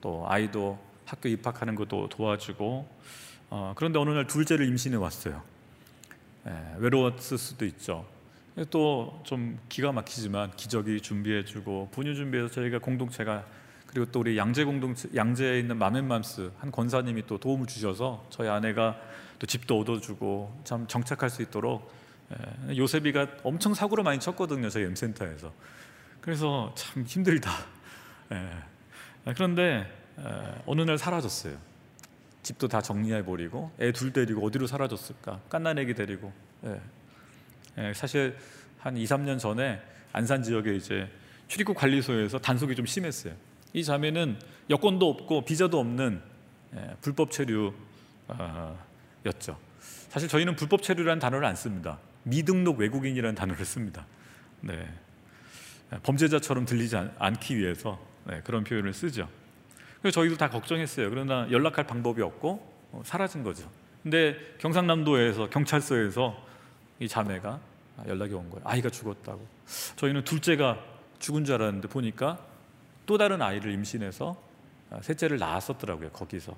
또 0.01 0.25
아이도 0.27 0.79
학교 1.05 1.29
입학하는 1.29 1.75
것도 1.75 2.09
도와주고 2.09 2.89
어, 3.49 3.73
그런데 3.75 3.99
어느 3.99 4.11
날 4.11 4.27
둘째를 4.27 4.67
임신해 4.67 4.95
왔어요. 4.95 5.41
예, 6.47 6.75
외로웠을 6.77 7.37
수도 7.37 7.65
있죠. 7.65 8.05
또 8.69 9.21
좀 9.23 9.59
기가 9.69 9.91
막히지만 9.91 10.51
기저귀 10.55 11.01
준비해주고 11.01 11.89
분유 11.91 12.15
준비해서 12.15 12.49
저희가 12.49 12.79
공동체가 12.79 13.45
그리고 13.91 14.09
또 14.11 14.21
우리 14.21 14.37
양재 14.37 14.63
공동체 14.63 15.09
양재에 15.15 15.59
있는 15.59 15.77
마멘맘스 15.77 16.51
한 16.59 16.71
권사님이 16.71 17.27
또 17.27 17.37
도움을 17.37 17.67
주셔서 17.67 18.25
저희 18.29 18.47
아내가 18.47 18.97
또 19.37 19.45
집도 19.45 19.79
얻어주고 19.79 20.61
참 20.63 20.87
정착할 20.87 21.29
수 21.29 21.41
있도록 21.41 21.91
예, 22.69 22.77
요셉이가 22.77 23.27
엄청 23.43 23.73
사고를 23.73 24.03
많이 24.03 24.19
쳤거든요 24.19 24.69
저희 24.69 24.85
M센터에서 24.85 25.51
그래서 26.21 26.71
참 26.75 27.03
힘들다. 27.03 27.51
예. 28.31 29.33
그런데 29.33 29.91
어느 30.65 30.81
날 30.81 30.97
사라졌어요. 30.97 31.57
집도 32.43 32.67
다 32.67 32.81
정리해 32.81 33.25
버리고 33.25 33.71
애 33.79 33.91
둘 33.91 34.13
데리고 34.13 34.45
어디로 34.45 34.67
사라졌을까? 34.67 35.41
깐난애기 35.49 35.93
데리고. 35.95 36.31
예. 36.65 36.79
예, 37.77 37.93
사실 37.93 38.37
한 38.79 38.95
2, 38.97 39.03
3년 39.05 39.39
전에 39.39 39.81
안산 40.13 40.43
지역에 40.43 40.75
이제 40.75 41.09
출입국 41.47 41.75
관리소에서 41.77 42.39
단속이 42.39 42.75
좀 42.75 42.85
심했어요. 42.85 43.33
이 43.73 43.83
자매는 43.83 44.39
여권도 44.69 45.09
없고 45.09 45.45
비자도 45.45 45.79
없는 45.79 46.21
예, 46.75 46.95
불법 47.01 47.31
체류였죠. 47.31 47.73
사실 50.09 50.27
저희는 50.29 50.55
불법 50.55 50.81
체류라는 50.83 51.19
단어를 51.19 51.45
안 51.45 51.55
씁니다. 51.55 51.99
미등록 52.23 52.79
외국인이라는 52.79 53.35
단어를 53.35 53.65
씁니다. 53.65 54.05
네. 54.61 54.87
범죄자처럼 56.03 56.65
들리지 56.65 56.95
않, 56.95 57.39
기 57.39 57.57
위해서 57.57 57.99
네, 58.25 58.41
그런 58.43 58.63
표현을 58.63 58.93
쓰죠. 58.93 59.27
그래서 60.01 60.15
저희도 60.15 60.37
다 60.37 60.49
걱정했어요. 60.49 61.09
그러나 61.09 61.49
연락할 61.51 61.85
방법이 61.85 62.21
없고 62.21 62.71
어, 62.91 63.01
사라진 63.05 63.43
거죠. 63.43 63.69
근데 64.03 64.35
경상남도에서 64.59 65.49
경찰서에서 65.49 66.35
이 66.99 67.07
자매가 67.07 67.59
연락이 68.07 68.33
온 68.33 68.49
거예요. 68.49 68.63
아이가 68.65 68.89
죽었다고. 68.89 69.45
저희는 69.97 70.23
둘째가 70.23 70.79
죽은 71.19 71.45
줄 71.45 71.55
알았는데 71.55 71.87
보니까 71.87 72.39
또 73.05 73.17
다른 73.17 73.41
아이를 73.41 73.71
임신해서 73.73 74.35
아, 74.91 75.01
셋째를 75.01 75.37
낳았었더라고요. 75.37 76.11
거기서 76.11 76.55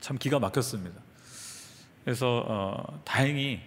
참 0.00 0.18
기가 0.18 0.38
막혔습니다. 0.38 1.00
그래서 2.04 2.44
어, 2.46 3.02
다행히 3.04 3.60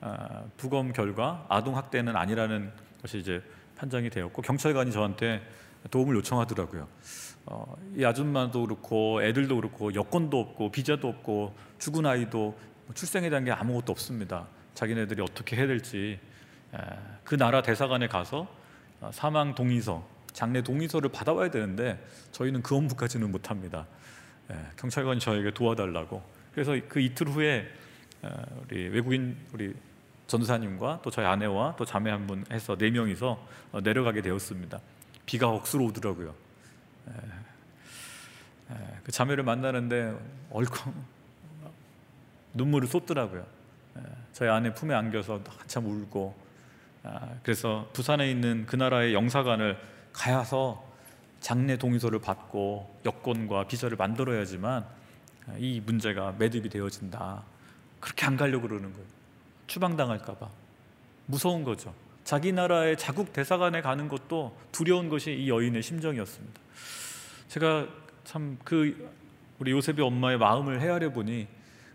어, 0.00 0.50
부검 0.56 0.92
결과 0.92 1.44
아동 1.48 1.76
학대는 1.76 2.16
아니라는 2.16 2.72
것이 3.02 3.18
이제 3.18 3.42
판정이 3.76 4.10
되었고 4.10 4.42
경찰관이 4.42 4.92
저한테 4.92 5.42
도움을 5.90 6.16
요청하더라고요. 6.16 6.86
어, 7.46 7.76
이 7.96 8.04
아줌마도 8.04 8.66
그렇고 8.66 9.22
애들도 9.22 9.56
그렇고 9.56 9.94
여권도 9.94 10.38
없고 10.38 10.70
비자도 10.70 11.08
없고 11.08 11.54
죽은 11.78 12.06
아이도 12.06 12.58
출생에 12.94 13.30
대한 13.30 13.44
게 13.44 13.50
아무것도 13.50 13.92
없습니다. 13.92 14.46
자기네들이 14.74 15.22
어떻게 15.22 15.56
해야 15.56 15.66
될지 15.66 16.18
에, 16.74 16.78
그 17.24 17.36
나라 17.36 17.62
대사관에 17.62 18.08
가서 18.08 18.46
어, 19.00 19.10
사망 19.12 19.54
동의서, 19.54 20.06
장례 20.32 20.62
동의서를 20.62 21.10
받아와야 21.10 21.50
되는데 21.50 22.04
저희는 22.32 22.62
그 22.62 22.76
업무까지는 22.76 23.30
못합니다. 23.30 23.86
에, 24.50 24.54
경찰관이 24.76 25.20
저에게 25.20 25.52
도와달라고. 25.52 26.22
그래서 26.52 26.76
그 26.88 27.00
이틀 27.00 27.28
후에 27.28 27.68
에, 28.24 28.28
우리 28.64 28.88
외국인 28.88 29.36
우리 29.52 29.74
전사님과 30.26 31.00
또 31.02 31.10
저희 31.10 31.26
아내와 31.26 31.74
또 31.76 31.84
자매 31.84 32.10
한 32.10 32.26
분 32.26 32.44
해서 32.52 32.76
네 32.76 32.90
명이서 32.90 33.46
어, 33.72 33.80
내려가게 33.80 34.22
되었습니다. 34.22 34.80
비가 35.26 35.48
억수로 35.48 35.86
오더라고요. 35.86 36.34
그 39.04 39.10
자매를 39.12 39.42
만나는데 39.44 40.16
얼컹 40.50 40.94
눈물을 42.54 42.88
쏟더라고요. 42.88 43.44
저희 44.32 44.48
아내 44.48 44.72
품에 44.72 44.94
안겨서 44.94 45.40
한참 45.58 45.86
울고 45.86 46.36
아, 47.02 47.30
그래서 47.42 47.88
부산에 47.92 48.30
있는 48.30 48.66
그 48.66 48.76
나라의 48.76 49.14
영사관을 49.14 49.78
가서 50.12 50.84
장례 51.40 51.76
동의서를 51.76 52.18
받고 52.18 53.00
여권과 53.04 53.66
비자를 53.68 53.96
만들어야지만 53.96 54.84
이 55.58 55.80
문제가 55.84 56.34
매듭이 56.38 56.68
되어진다. 56.68 57.42
그렇게 57.98 58.26
안 58.26 58.36
가려고 58.36 58.68
그러는 58.68 58.92
거예요. 58.92 59.06
추방당할까 59.66 60.34
봐. 60.34 60.48
무서운 61.26 61.64
거죠. 61.64 61.94
자기 62.24 62.52
나라의 62.52 62.96
자국 62.98 63.32
대사관에 63.32 63.80
가는 63.80 64.08
것도 64.08 64.56
두려운 64.72 65.08
것이 65.08 65.32
이 65.32 65.48
여인의 65.48 65.82
심정이었습니다. 65.82 66.60
제가 67.48 67.86
참 68.24 68.58
그 68.64 69.10
우리 69.58 69.72
요셉의 69.72 70.00
엄마의 70.00 70.38
마음을 70.38 70.80
헤아려 70.80 71.10
보니 71.12 71.46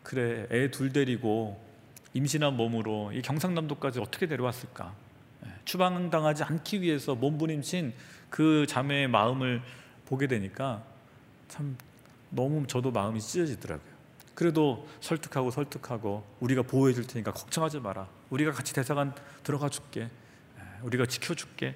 그래 0.04 0.48
애 0.52 0.70
둘 0.70 0.94
데리고 0.94 1.60
임신한 2.14 2.56
몸으로 2.56 3.12
이 3.12 3.22
경상남도까지 3.22 4.00
어떻게 4.00 4.28
데려왔을까? 4.28 4.94
예, 5.66 5.72
추방당하지 5.72 6.44
않기 6.44 6.82
위해서 6.82 7.16
몸부림친 7.16 7.94
그 8.30 8.66
자매의 8.68 9.08
마음을 9.08 9.62
보게 10.06 10.28
되니까 10.28 10.84
참 11.48 11.78
너무 12.30 12.66
저도 12.68 12.92
마음이 12.92 13.20
찢어지더라고요. 13.22 13.96
그래도 14.34 14.88
설득하고 15.00 15.52
설득하고 15.52 16.26
우리가 16.40 16.62
보호해 16.62 16.94
줄 16.94 17.08
테니까 17.08 17.32
걱정하지 17.32 17.80
마라. 17.80 18.08
우리가 18.30 18.52
같이 18.52 18.74
대사관 18.74 19.14
들어가 19.44 19.70
줄게. 19.70 20.02
예, 20.02 20.82
우리가 20.84 21.06
지켜줄게. 21.06 21.76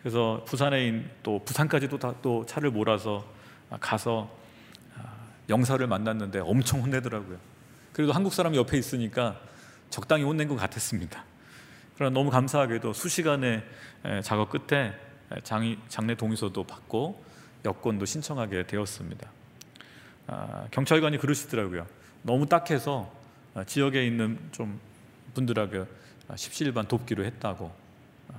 그래서 0.00 0.44
부산에 0.46 1.04
또 1.22 1.40
부산까지도 1.44 1.98
다 1.98 2.14
또 2.22 2.46
차를 2.46 2.70
몰아서 2.70 3.24
가서 3.80 4.30
아, 4.96 5.12
영사를 5.48 5.84
만났는데 5.86 6.38
엄청 6.40 6.80
혼내더라고요. 6.82 7.38
그래도 7.92 8.12
한국 8.12 8.32
사람이 8.32 8.56
옆에 8.56 8.78
있으니까 8.78 9.40
적당히 9.90 10.22
혼낸 10.22 10.46
것 10.48 10.56
같았습니다. 10.56 11.24
그러나 11.96 12.12
너무 12.12 12.30
감사하게도 12.30 12.92
수시간의 12.92 13.62
에, 14.04 14.20
작업 14.22 14.50
끝에 14.50 14.94
에, 15.32 15.40
장이, 15.42 15.78
장례 15.88 16.14
동의서도 16.14 16.64
받고 16.64 17.24
여권도 17.64 18.04
신청하게 18.04 18.66
되었습니다. 18.66 19.30
아, 20.28 20.66
경찰관이 20.70 21.18
그러시더라고요. 21.18 21.86
너무 22.22 22.46
딱해서 22.46 23.12
아, 23.54 23.64
지역에 23.64 24.06
있는 24.06 24.38
좀 24.52 24.78
분들에게 25.34 25.84
아, 26.28 26.36
십시일반 26.36 26.86
돕기로 26.86 27.24
했다고. 27.24 27.72
아, 28.28 28.34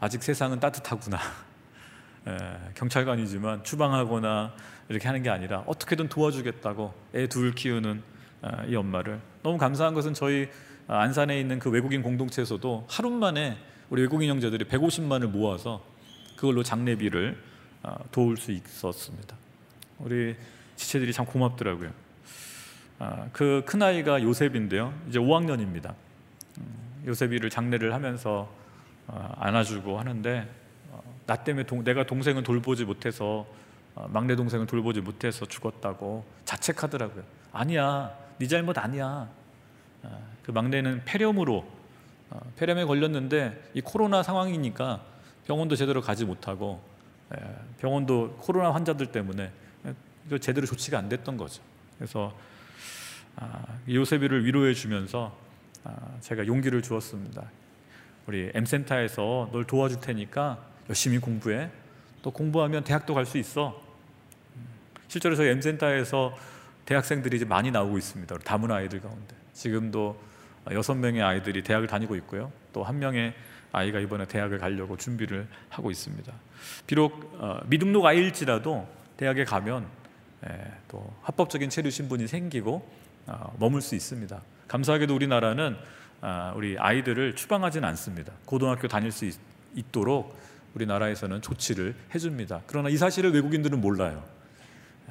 아직 0.00 0.22
세상은 0.22 0.60
따뜻하구나. 0.60 1.18
에, 2.28 2.72
경찰관이지만 2.74 3.64
추방하거나 3.64 4.54
이렇게 4.88 5.08
하는 5.08 5.22
게 5.22 5.30
아니라 5.30 5.64
어떻게든 5.66 6.08
도와주겠다고 6.08 6.94
애 7.14 7.26
둘 7.26 7.54
키우는 7.54 8.02
아, 8.42 8.64
이 8.64 8.76
엄마를 8.76 9.20
너무 9.42 9.58
감사한 9.58 9.94
것은 9.94 10.14
저희 10.14 10.44
아, 10.44 10.69
안산에 10.98 11.38
있는 11.38 11.58
그 11.58 11.70
외국인 11.70 12.02
공동체에서도 12.02 12.86
하루 12.88 13.10
만에 13.10 13.56
우리 13.90 14.02
외국인 14.02 14.28
형제들이 14.28 14.64
150만을 14.64 15.26
모아서 15.26 15.84
그걸로 16.36 16.62
장례비를 16.62 17.40
아, 17.82 17.96
도울 18.10 18.36
수 18.36 18.52
있었습니다. 18.52 19.36
우리 19.98 20.34
지체들이 20.76 21.12
참 21.12 21.26
고맙더라고요. 21.26 21.90
아, 22.98 23.28
그큰 23.32 23.82
아이가 23.82 24.22
요셉인데요. 24.22 24.92
이제 25.08 25.18
5학년입니다. 25.18 25.94
음, 26.58 27.04
요셉이를 27.06 27.50
장례를 27.50 27.94
하면서 27.94 28.52
어, 29.06 29.34
안아주고 29.38 29.98
하는데 29.98 30.48
어, 30.90 31.02
나 31.26 31.36
때문에 31.36 31.66
동, 31.66 31.84
내가 31.84 32.04
동생은 32.04 32.42
돌보지 32.42 32.84
못해서 32.84 33.46
어, 33.94 34.08
막내 34.08 34.36
동생은 34.36 34.66
돌보지 34.66 35.00
못해서 35.00 35.46
죽었다고 35.46 36.24
자책하더라고요. 36.44 37.24
아니야, 37.52 38.14
네 38.38 38.46
잘못 38.46 38.78
아니야. 38.78 39.28
어, 40.50 40.52
그 40.52 40.52
막내는 40.52 41.02
폐렴으로 41.04 41.64
어, 42.30 42.40
폐렴에 42.56 42.84
걸렸는데 42.84 43.70
이 43.74 43.80
코로나 43.80 44.22
상황이니까 44.22 45.02
병원도 45.46 45.76
제대로 45.76 46.00
가지 46.00 46.24
못하고 46.24 46.82
에, 47.32 47.36
병원도 47.78 48.36
코로나 48.38 48.74
환자들 48.74 49.06
때문에 49.06 49.50
이거 50.26 50.38
제대로 50.38 50.66
조치가 50.66 50.98
안 50.98 51.08
됐던 51.08 51.36
거죠. 51.36 51.62
그래서 51.96 52.36
아, 53.36 53.64
요셉이를 53.88 54.44
위로해 54.44 54.74
주면서 54.74 55.36
아, 55.84 55.96
제가 56.20 56.46
용기를 56.46 56.82
주었습니다. 56.82 57.44
우리 58.26 58.50
M 58.54 58.66
센터에서 58.66 59.48
널 59.52 59.64
도와줄 59.64 60.00
테니까 60.00 60.58
열심히 60.88 61.18
공부해. 61.18 61.70
또 62.22 62.30
공부하면 62.30 62.84
대학도 62.84 63.14
갈 63.14 63.24
수 63.24 63.38
있어. 63.38 63.80
음, 64.56 64.66
실제로 65.08 65.34
저희 65.34 65.48
M 65.48 65.60
센터에서 65.62 66.36
대학생들이 66.84 67.36
이제 67.36 67.44
많이 67.46 67.70
나오고 67.70 67.96
있습니다. 67.96 68.34
우리 68.34 68.44
다문 68.44 68.70
아이들 68.72 69.00
가운데 69.00 69.34
지금도 69.54 70.29
여섯 70.72 70.94
명의 70.94 71.22
아이들이 71.22 71.62
대학을 71.62 71.86
다니고 71.88 72.16
있고요. 72.16 72.52
또 72.72 72.82
한 72.82 72.98
명의 72.98 73.34
아이가 73.72 74.00
이번에 74.00 74.26
대학을 74.26 74.58
가려고 74.58 74.96
준비를 74.96 75.46
하고 75.68 75.90
있습니다. 75.90 76.32
비록 76.86 77.36
어, 77.40 77.60
미등록 77.66 78.04
아이일지라도 78.04 78.88
대학에 79.16 79.44
가면 79.44 79.86
예, 80.48 80.72
또 80.88 81.12
합법적인 81.22 81.70
체류 81.70 81.90
신분이 81.90 82.26
생기고 82.26 82.88
어, 83.26 83.56
머물 83.58 83.80
수 83.80 83.94
있습니다. 83.94 84.40
감사하게도 84.68 85.14
우리나라는 85.14 85.76
아, 86.22 86.52
우리 86.54 86.78
아이들을 86.78 87.34
추방하지는 87.34 87.88
않습니다. 87.90 88.32
고등학교 88.44 88.88
다닐 88.88 89.10
수 89.10 89.24
있, 89.24 89.34
있도록 89.74 90.38
우리나라에서는 90.74 91.40
조치를 91.42 91.94
해줍니다. 92.14 92.62
그러나 92.66 92.88
이 92.88 92.96
사실을 92.96 93.32
외국인들은 93.32 93.80
몰라요. 93.80 94.22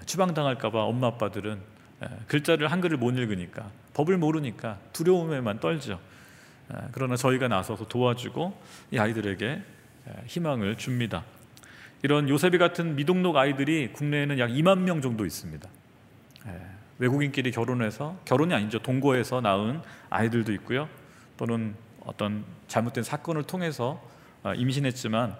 추방당할까봐 0.06 0.84
엄마 0.84 1.08
아빠들은 1.08 1.60
에, 2.04 2.08
글자를 2.28 2.72
한글을 2.72 2.97
못 2.97 3.12
읽으니까 3.12 3.70
법을 4.00 4.18
모르니까 4.18 4.78
두려움에만 4.93 5.60
떨죠. 5.60 6.00
에, 6.72 6.76
그러나 6.93 7.18
저희가 7.18 7.50
나서서 7.50 7.88
도와주고 7.88 8.58
이 8.91 8.97
아이들에게 8.97 9.45
에, 9.45 10.14
희망을 10.26 10.78
줍니다. 10.78 11.26
이런 12.02 12.30
요셉이 12.30 12.58
같은 12.58 12.95
미등록 12.95 13.36
아이들이 13.36 13.91
국내에는 13.91 14.39
약 14.39 14.50
2만 14.50 14.80
명 14.80 15.02
정도 15.02 15.26
있습니다. 15.26 15.70
에, 16.47 16.52
외국인끼리 17.00 17.52
결혼해서 17.52 18.18
결혼이 18.24 18.54
아니죠 18.54 18.80
동거해서 18.80 19.41
낳은 19.41 19.82
아이들도 20.10 20.54
있고요. 20.54 20.88
또는 21.36 21.76
어떤 22.06 22.45
잘못된 22.68 23.04
사건을 23.04 23.43
통해서 23.43 24.02
아, 24.43 24.54
임신했지만 24.54 25.36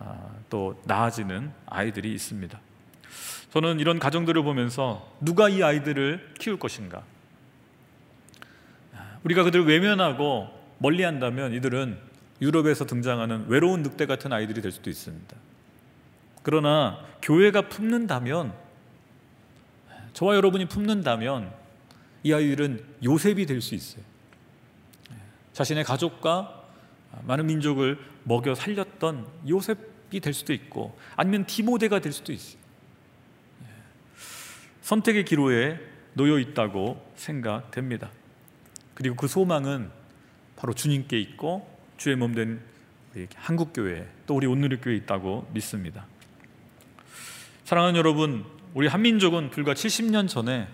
아, 0.00 0.28
또 0.50 0.80
나아지는 0.84 1.50
아이들이 1.64 2.12
있습니다. 2.12 2.60
저는 3.52 3.80
이런 3.80 3.98
가정들을 3.98 4.42
보면서 4.42 5.16
누가 5.20 5.48
이 5.48 5.62
아이들을 5.62 6.34
키울 6.38 6.58
것인가? 6.58 7.02
우리가 9.24 9.44
그들을 9.44 9.66
외면하고 9.66 10.48
멀리한다면 10.78 11.52
이들은 11.54 11.98
유럽에서 12.40 12.86
등장하는 12.86 13.46
외로운 13.48 13.82
늑대 13.82 14.06
같은 14.06 14.32
아이들이 14.32 14.60
될 14.60 14.72
수도 14.72 14.90
있습니다. 14.90 15.36
그러나 16.42 17.04
교회가 17.22 17.68
품는다면 17.68 18.52
저와 20.12 20.34
여러분이 20.34 20.66
품는다면 20.66 21.52
이 22.24 22.32
아이들은 22.32 22.84
요셉이 23.04 23.46
될 23.46 23.60
수 23.60 23.74
있어요. 23.74 24.02
자신의 25.52 25.84
가족과 25.84 26.64
많은 27.24 27.46
민족을 27.46 27.98
먹여 28.24 28.54
살렸던 28.54 29.26
요셉이 29.48 30.20
될 30.20 30.32
수도 30.32 30.52
있고 30.52 30.98
아니면 31.14 31.46
디모데가 31.46 32.00
될 32.00 32.12
수도 32.12 32.32
있어요. 32.32 32.60
선택의 34.82 35.24
기로에 35.24 35.78
놓여 36.14 36.38
있다고 36.38 37.12
생각됩니다. 37.14 38.10
그리고 38.94 39.16
그 39.16 39.26
소망은 39.26 39.90
바로 40.56 40.74
주님께 40.74 41.18
있고 41.20 41.68
주의 41.96 42.16
몸된 42.16 42.60
한국 43.34 43.72
교회 43.72 44.08
또 44.26 44.36
우리 44.36 44.46
온누리 44.46 44.78
교회에 44.78 44.96
있다고 44.96 45.48
믿습니다. 45.52 46.06
사랑하는 47.64 47.96
여러분, 47.96 48.44
우리 48.74 48.86
한민족은 48.86 49.50
불과 49.50 49.74
70년 49.74 50.28
전에 50.28 50.68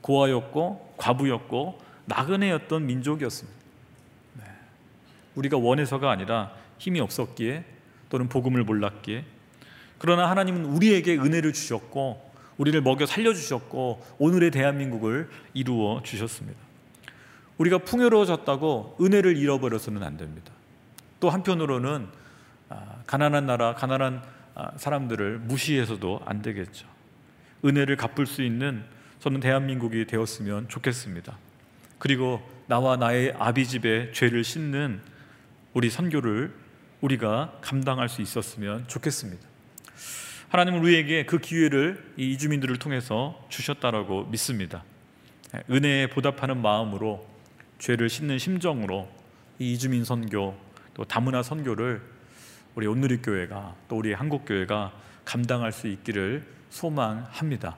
고아였고 0.00 0.94
과부였고 0.96 1.78
나그네였던 2.06 2.86
민족이었습니다. 2.86 3.58
네. 4.34 4.44
우리가 5.34 5.58
원해서가 5.58 6.10
아니라 6.10 6.54
힘이 6.78 7.00
없었기에 7.00 7.64
또는 8.08 8.28
복음을 8.28 8.62
몰랐기에 8.62 9.24
그러나 9.98 10.30
하나님은 10.30 10.64
우리에게 10.64 11.16
은혜를 11.16 11.52
주셨고 11.52 12.30
우리를 12.58 12.80
먹여 12.82 13.04
살려 13.06 13.34
주셨고 13.34 14.04
오늘의 14.18 14.50
대한민국을 14.50 15.28
이루어 15.54 16.02
주셨습니다. 16.02 16.65
우리가 17.58 17.78
풍요로워졌다고 17.78 18.96
은혜를 19.00 19.36
잃어버려서는 19.36 20.02
안 20.02 20.16
됩니다. 20.16 20.52
또 21.20 21.30
한편으로는 21.30 22.08
아, 22.68 22.96
가난한 23.06 23.46
나라, 23.46 23.74
가난한 23.74 24.22
아, 24.54 24.70
사람들을 24.76 25.38
무시해서도 25.38 26.20
안 26.24 26.42
되겠죠. 26.42 26.86
은혜를 27.64 27.96
갚을 27.96 28.26
수 28.26 28.42
있는 28.42 28.84
저는 29.20 29.40
대한민국이 29.40 30.06
되었으면 30.06 30.68
좋겠습니다. 30.68 31.36
그리고 31.98 32.42
나와 32.66 32.96
나의 32.96 33.34
아비집에 33.38 34.12
죄를 34.12 34.44
씻는 34.44 35.00
우리 35.72 35.90
선교를 35.90 36.52
우리가 37.00 37.58
감당할 37.60 38.08
수 38.08 38.22
있었으면 38.22 38.86
좋겠습니다. 38.88 39.46
하나님은 40.48 40.80
우리에게 40.80 41.26
그 41.26 41.38
기회를 41.38 42.14
이 42.16 42.32
이주민들을 42.32 42.78
통해서 42.78 43.44
주셨다라고 43.48 44.26
믿습니다. 44.26 44.84
은혜에 45.70 46.08
보답하는 46.08 46.60
마음으로 46.60 47.26
죄를 47.78 48.08
씻는 48.08 48.38
심정으로 48.38 49.08
이 49.58 49.72
이주민 49.72 50.04
선교 50.04 50.56
또 50.94 51.04
다문화 51.04 51.42
선교를 51.42 52.00
우리 52.74 52.86
온누리 52.86 53.18
교회가 53.22 53.74
또 53.88 53.96
우리 53.96 54.12
한국 54.12 54.44
교회가 54.44 54.92
감당할 55.24 55.72
수 55.72 55.88
있기를 55.88 56.46
소망합니다. 56.70 57.76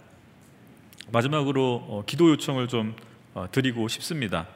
마지막으로 1.11 1.87
어, 1.89 2.05
기도 2.07 2.31
요청을 2.31 2.69
좀 2.69 2.95
어, 3.35 3.47
드리고 3.51 3.89
싶습니다. 3.89 4.47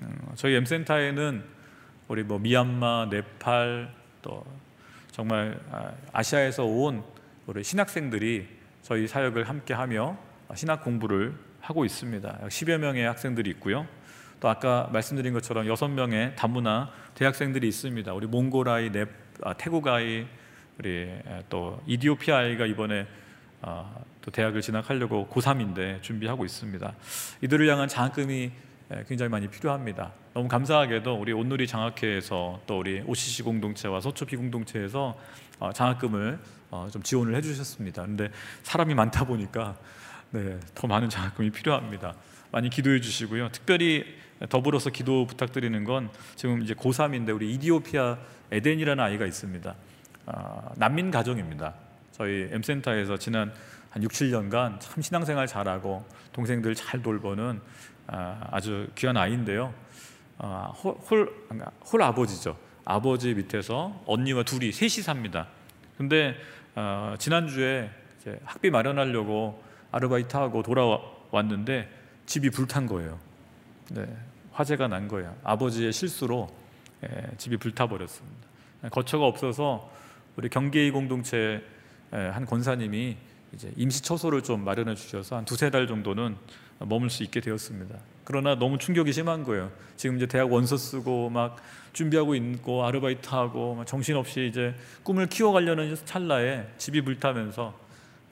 음, 0.00 0.16
저희 0.36 0.54
M 0.54 0.64
센터에는 0.64 1.42
우리 2.08 2.22
뭐 2.22 2.38
미얀마, 2.38 3.08
네팔 3.10 3.92
또 4.22 4.44
정말 5.10 5.58
아, 5.70 5.92
아시아에서 6.12 6.64
온 6.64 7.02
우리 7.46 7.64
신학생들이 7.64 8.46
저희 8.82 9.06
사역을 9.06 9.48
함께하며 9.48 10.16
신학 10.54 10.84
공부를 10.84 11.34
하고 11.60 11.84
있습니다. 11.84 12.38
10여 12.48 12.78
명의 12.78 13.04
학생들이 13.06 13.50
있고요. 13.50 13.86
또 14.40 14.48
아까 14.48 14.88
말씀드린 14.92 15.32
것처럼 15.32 15.66
여섯 15.66 15.88
명의 15.88 16.34
다문화 16.36 16.90
대학생들이 17.14 17.66
있습니다. 17.68 18.12
우리 18.14 18.26
몽골 18.26 18.68
아이, 18.68 18.90
네, 18.90 19.06
아, 19.42 19.52
태국 19.54 19.86
아이, 19.88 20.26
우리 20.78 21.10
또 21.48 21.82
이디오피아 21.86 22.38
아이가 22.38 22.66
이번에 22.66 23.06
아, 23.62 23.92
또 24.22 24.30
대학을 24.30 24.60
진학하려고 24.60 25.28
고3인데 25.32 26.00
준비하고 26.02 26.44
있습니다. 26.44 26.94
이들을 27.42 27.68
향한 27.68 27.88
장학금이 27.88 28.52
굉장히 29.08 29.28
많이 29.28 29.48
필요합니다. 29.48 30.12
너무 30.32 30.48
감사하게도 30.48 31.14
우리 31.14 31.32
온누리 31.32 31.66
장학회에서 31.66 32.60
또 32.66 32.78
우리 32.78 33.02
OCC 33.04 33.42
공동체와 33.42 34.00
서초피 34.00 34.36
공동체에서 34.36 35.18
어, 35.58 35.72
장학금을 35.72 36.38
어, 36.70 36.88
좀 36.92 37.02
지원을 37.02 37.34
해주셨습니다. 37.34 38.02
근데 38.02 38.30
사람이 38.62 38.94
많다 38.94 39.24
보니까 39.24 39.76
네, 40.30 40.60
더 40.74 40.86
많은 40.86 41.08
장학금이 41.08 41.50
필요합니다. 41.50 42.14
많이 42.50 42.68
기도해 42.68 43.00
주시고요. 43.00 43.48
특별히 43.50 44.04
더불어서 44.50 44.90
기도 44.90 45.26
부탁드리는 45.26 45.84
건 45.84 46.10
지금 46.36 46.62
이제 46.62 46.74
고3인데 46.74 47.34
우리 47.34 47.52
이디오피아 47.54 48.18
에덴이라는 48.50 49.02
아이가 49.02 49.24
있습니다. 49.24 49.74
아, 50.26 50.70
난민 50.76 51.10
가정입니다. 51.10 51.74
저희 52.12 52.48
M센터에서 52.52 53.16
지난 53.16 53.52
한 53.88 54.02
6, 54.02 54.10
7년간 54.10 54.80
참 54.80 55.02
신앙생활 55.02 55.46
잘하고 55.46 56.06
동생들 56.32 56.74
잘 56.74 57.02
돌보는 57.02 57.60
아, 58.08 58.48
아주 58.50 58.86
귀한 58.96 59.16
아이인데요. 59.16 59.72
아, 60.36 60.72
홀, 60.82 60.94
홀, 61.10 61.34
홀 61.90 62.02
아버지죠. 62.02 62.58
아버지 62.84 63.32
밑에서 63.32 64.02
언니와 64.06 64.42
둘이 64.42 64.72
셋이 64.72 65.02
삽니다. 65.02 65.48
근데 65.96 66.36
어, 66.74 67.14
지난주에 67.18 67.90
학비 68.44 68.70
마련하려고 68.70 69.67
아르바이트하고 69.90 70.62
돌아왔는데 70.62 71.88
집이 72.26 72.50
불탄 72.50 72.86
거예요. 72.86 73.18
네, 73.90 74.06
화재가 74.52 74.88
난 74.88 75.08
거예요. 75.08 75.34
아버지의 75.44 75.92
실수로 75.92 76.48
예, 77.04 77.36
집이 77.38 77.56
불타버렸습니다. 77.56 78.48
거처가 78.90 79.24
없어서 79.24 79.90
우리 80.36 80.48
경계의 80.48 80.90
공동체 80.90 81.62
예, 82.12 82.16
한 82.16 82.44
권사님이 82.44 83.16
이제 83.52 83.72
임시 83.76 84.02
처소를 84.02 84.42
좀 84.42 84.64
마련해 84.64 84.94
주셔서 84.94 85.36
한 85.36 85.44
두세 85.44 85.70
달 85.70 85.86
정도는 85.86 86.36
머물 86.80 87.10
수 87.10 87.22
있게 87.22 87.40
되었습니다. 87.40 87.96
그러나 88.24 88.54
너무 88.54 88.78
충격이 88.78 89.12
심한 89.12 89.42
거예요. 89.42 89.70
지금 89.96 90.16
이제 90.16 90.26
대학 90.26 90.52
원서 90.52 90.76
쓰고 90.76 91.30
막 91.30 91.56
준비하고 91.92 92.34
있고 92.34 92.84
아르바이트 92.84 93.28
하고 93.30 93.82
정신없이 93.86 94.46
이제 94.46 94.74
꿈을 95.02 95.26
키워가려는 95.26 95.96
찰나에 96.04 96.66
집이 96.76 97.00
불타면서 97.02 97.74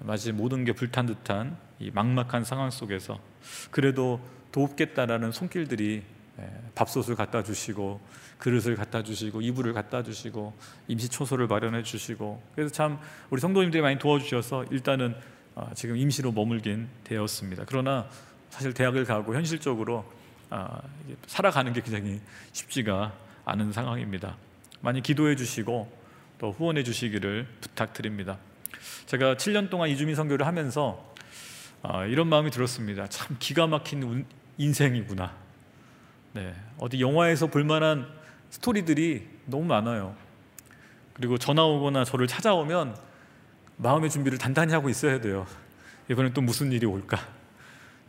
마치 0.01 0.33
모든 0.33 0.65
게 0.65 0.73
불탄 0.73 1.07
듯한 1.07 1.57
이 1.79 1.91
막막한 1.91 2.45
상황 2.45 2.71
속에서 2.71 3.19
그래도 3.71 4.21
돕겠다라는 4.53 5.33
손길들이 5.33 6.03
예, 6.39 6.51
밥솥을 6.75 7.15
갖다 7.15 7.43
주시고 7.43 8.01
그릇을 8.39 8.77
갖다 8.77 9.03
주시고 9.03 9.41
이불을 9.41 9.73
갖다 9.73 10.03
주시고 10.03 10.55
임시 10.89 11.09
초소를 11.09 11.47
마련해 11.47 11.83
주시고 11.83 12.43
그래서 12.55 12.73
참 12.73 12.99
우리 13.31 13.41
성도님들이 13.41 13.83
많이 13.83 13.99
도와주셔서 13.99 14.67
일단은 14.71 15.17
어, 15.55 15.71
지금 15.75 15.97
임시로 15.97 16.33
머물긴 16.33 16.89
되었습니다. 17.05 17.65
그러나 17.67 18.07
사실 18.51 18.75
대학을 18.75 19.05
가고 19.07 19.35
현실적으로 19.35 20.05
아, 20.51 20.81
살아가는 21.27 21.73
게 21.73 21.81
굉장히 21.81 22.21
쉽지가 22.53 23.13
않은 23.47 23.73
상황입니다. 23.73 24.37
많이 24.81 25.01
기도해 25.01 25.37
주시고 25.37 25.91
또 26.39 26.53
후원해 26.53 26.83
주시기를 26.83 27.47
부탁드립니다. 27.61 28.39
제가 29.07 29.37
7년 29.37 29.71
동안 29.71 29.89
이주민 29.89 30.15
선교를 30.15 30.47
하면서 30.47 31.15
아, 31.83 32.05
이런 32.05 32.29
마음이 32.29 32.51
들었습니다. 32.51 33.07
참 33.09 33.37
기가 33.39 33.67
막힌 33.67 34.27
인생이구나. 34.59 35.33
네, 36.33 36.55
어디 36.79 37.01
영화에서 37.01 37.47
볼만한 37.47 38.09
스토리들이 38.51 39.29
너무 39.47 39.65
많아요. 39.65 40.17
그리고 41.13 41.39
전화 41.39 41.65
오거나 41.65 42.05
저를 42.05 42.27
찾아오면 42.27 42.97
마음의 43.77 44.11
준비를 44.11 44.39
단단히 44.39 44.73
하고 44.73 44.89
있어야 44.89 45.21
돼요. 45.21 45.47
이번엔 46.11 46.33
또 46.33 46.41
무슨 46.41 46.73
일이 46.73 46.87
올까? 46.87 47.19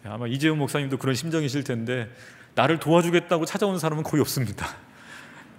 아마 0.04 0.28
이재훈 0.28 0.58
목사님도 0.58 0.98
그런 0.98 1.16
심정이실 1.16 1.64
텐데 1.64 2.10
나를 2.56 2.80
도와주겠다고 2.80 3.46
찾아오는 3.46 3.80
사람은 3.80 4.04
거의 4.04 4.22
없습니다. 4.22 4.68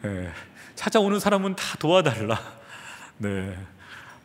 네, 0.02 0.30
찾아오는 0.74 1.20
사람은 1.20 1.56
다 1.56 1.76
도와달라. 1.78 2.40
네. 3.18 3.56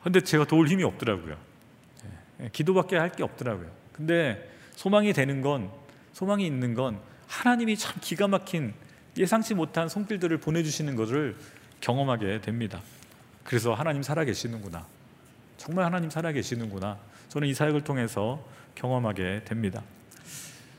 근데 0.03 0.21
제가 0.21 0.45
도울 0.45 0.67
힘이 0.67 0.83
없더라고요. 0.83 1.37
네, 2.37 2.49
기도밖에 2.51 2.97
할 2.97 3.09
게 3.09 3.23
없더라고요. 3.23 3.69
근데 3.93 4.49
소망이 4.75 5.13
되는 5.13 5.41
건 5.41 5.69
소망이 6.13 6.45
있는 6.45 6.73
건 6.73 6.99
하나님이 7.27 7.77
참 7.77 7.95
기가 8.01 8.27
막힌 8.27 8.73
예상치 9.17 9.53
못한 9.53 9.87
손길들을 9.87 10.37
보내주시는 10.37 10.95
것을 10.95 11.35
경험하게 11.81 12.41
됩니다. 12.41 12.81
그래서 13.43 13.73
하나님 13.73 14.01
살아계시는구나. 14.03 14.85
정말 15.57 15.85
하나님 15.85 16.09
살아계시는구나. 16.09 16.97
저는 17.29 17.47
이 17.47 17.53
사역을 17.53 17.81
통해서 17.81 18.43
경험하게 18.75 19.43
됩니다. 19.45 19.83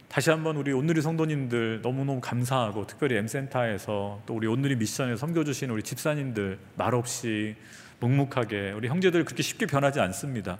다시 0.09 0.31
한번 0.31 0.57
우리 0.57 0.73
온누리 0.73 1.03
성도님들 1.03 1.81
너무너무 1.83 2.21
감사하고 2.21 2.87
특별히 2.87 3.17
M센터에서 3.17 4.23
또 4.27 4.35
우리 4.35 4.47
온누리 4.47 4.77
미션에 4.77 5.17
섬겨주신 5.17 5.71
우리 5.71 5.83
집사님들 5.83 6.59
말없이 6.77 7.57
묵묵하게 8.05 8.73
우리 8.73 8.89
형제들 8.89 9.25
그렇게 9.25 9.43
쉽게 9.43 9.67
변하지 9.67 10.01
않습니다. 10.01 10.59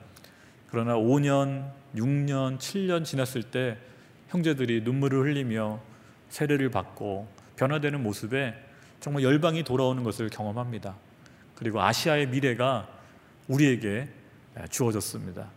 그러나 0.71 0.95
5년, 0.95 1.71
6년, 1.95 2.59
7년 2.59 3.05
지났을 3.05 3.43
때 3.43 3.77
형제들이 4.29 4.81
눈물을 4.83 5.21
흘리며 5.21 5.81
세례를 6.31 6.71
받고 6.71 7.29
변화되는 7.57 8.03
모습에 8.03 8.55
정말 9.01 9.23
열방이 9.23 9.63
돌아오는 9.63 10.03
것을 10.03 10.31
경험합니다. 10.31 10.97
그리고 11.55 11.83
아시아의 11.83 12.29
미래가 12.29 12.89
우리에게 13.47 14.09
주어졌습니다. 14.71 15.49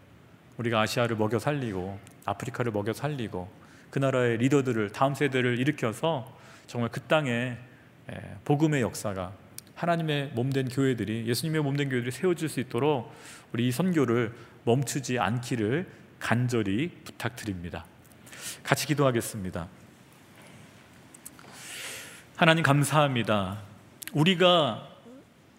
우리가 0.58 0.82
아시아를 0.82 1.16
먹여 1.16 1.40
살리고 1.40 1.98
아프리카를 2.26 2.72
먹여 2.72 2.92
살리고 2.92 3.50
그 3.90 4.00
나라의 4.00 4.38
리더들을 4.38 4.92
다음 4.92 5.16
세대를 5.16 5.58
일으켜서 5.60 6.36
정말 6.68 6.90
그 6.92 7.00
땅에 7.02 7.58
복음의 8.44 8.82
역사가 8.82 9.32
하나님의 9.78 10.32
몸된 10.34 10.70
교회들이 10.70 11.28
예수님의 11.28 11.62
몸된 11.62 11.90
교회들이 11.90 12.12
세워질 12.12 12.50
수 12.50 12.60
있도록 12.60 13.14
우리 13.54 13.68
이 13.68 13.72
선교를 13.72 14.34
멈추지 14.64 15.20
않기를 15.20 15.88
간절히 16.20 16.90
부탁드립니다. 17.04 17.86
같이 18.64 18.88
기도하겠습니다. 18.88 19.68
하나님 22.36 22.64
감사합니다. 22.64 23.62
우리가 24.14 24.88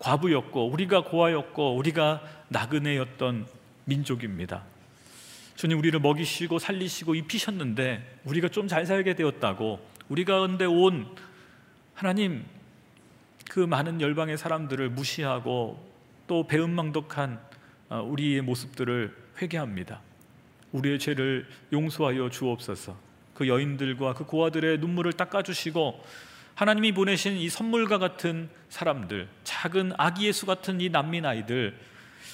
과부였고 0.01 0.69
우리가 0.69 1.05
고아였고 1.05 1.77
우리가 1.77 2.23
나그네였던 2.49 3.47
민족입니다. 3.85 4.65
주님 5.55 5.79
우리를 5.79 5.99
먹이시고 6.01 6.59
살리시고 6.59 7.15
입히셨는데 7.15 8.21
우리가 8.25 8.49
좀 8.49 8.67
잘 8.67 8.85
살게 8.85 9.15
되었다고 9.15 9.81
우리 10.09 10.25
가운데 10.25 10.65
온 10.65 11.15
하나님 11.95 12.45
그 13.49 13.61
많은 13.61 14.01
열방의 14.01 14.39
사람들을 14.39 14.91
무시하고 14.91 15.85
또 16.27 16.47
배은망덕한 16.47 17.41
어, 17.89 18.03
우리의 18.03 18.43
모습들을 18.43 19.17
회개합니다. 19.41 20.01
우리의 20.73 20.99
죄를 20.99 21.49
용서하여 21.73 22.29
주옵소서. 22.29 22.97
그 23.33 23.49
여인들과 23.49 24.15
그 24.15 24.25
고아들의 24.25 24.79
눈물을 24.79 25.15
닦아 25.15 25.43
주시고 25.43 26.05
하나님이 26.55 26.93
보내신 26.93 27.37
이 27.37 27.49
선물과 27.49 27.99
같은 27.99 28.51
사람들, 28.69 29.29
작은 29.45 29.93
아기 29.97 30.27
예수 30.27 30.45
같은 30.45 30.81
이 30.81 30.91
난민 30.91 31.25
아이들, 31.25 31.79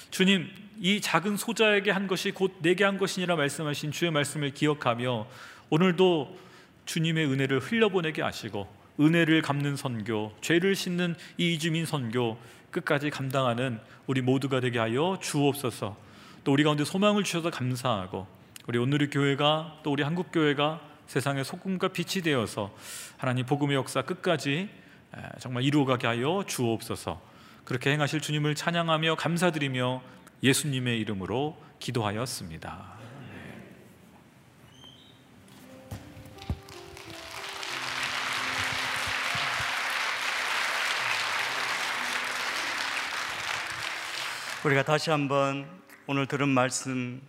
주님 0.09 0.49
이 0.79 0.99
작은 0.99 1.37
소자에게 1.37 1.91
한 1.91 2.07
것이 2.07 2.31
곧 2.31 2.57
내게 2.61 2.83
한 2.83 2.97
것이니라 2.97 3.35
말씀하신 3.35 3.91
주의 3.91 4.11
말씀을 4.11 4.53
기억하며 4.53 5.27
오늘도 5.69 6.37
주님의 6.85 7.27
은혜를 7.27 7.59
흘려보내게 7.59 8.21
하시고 8.21 8.67
은혜를 8.99 9.41
갚는 9.41 9.75
선교, 9.75 10.33
죄를 10.41 10.75
씻는 10.75 11.15
이 11.37 11.53
이주민 11.53 11.85
선교 11.85 12.37
끝까지 12.71 13.09
감당하는 13.09 13.79
우리 14.07 14.21
모두가 14.21 14.59
되게 14.59 14.79
하여 14.79 15.17
주옵소서. 15.21 15.97
또 16.43 16.51
우리 16.51 16.63
가운데 16.63 16.83
소망을 16.83 17.23
주셔서 17.23 17.49
감사하고 17.49 18.27
우리 18.67 18.77
오늘의 18.77 19.09
교회가 19.09 19.79
또 19.83 19.91
우리 19.91 20.03
한국 20.03 20.31
교회가 20.31 20.81
세상의 21.07 21.45
소금과 21.45 21.89
빛이 21.89 22.23
되어서 22.23 22.75
하나님 23.17 23.45
복음의 23.45 23.75
역사 23.75 24.01
끝까지 24.01 24.69
정말 25.39 25.63
이루어가게 25.63 26.07
하여 26.07 26.43
주옵소서. 26.47 27.21
그렇게 27.63 27.91
행하실 27.91 28.21
주님을 28.21 28.55
찬양하며 28.55 29.15
감사드리며 29.15 30.01
예수님의 30.43 30.99
이름으로 30.99 31.57
기도하였습니다. 31.79 32.94
우리가 44.65 44.81
다시 44.81 45.11
한번 45.11 45.67
오늘 46.07 46.25
들은 46.25 46.49
말씀 46.49 47.21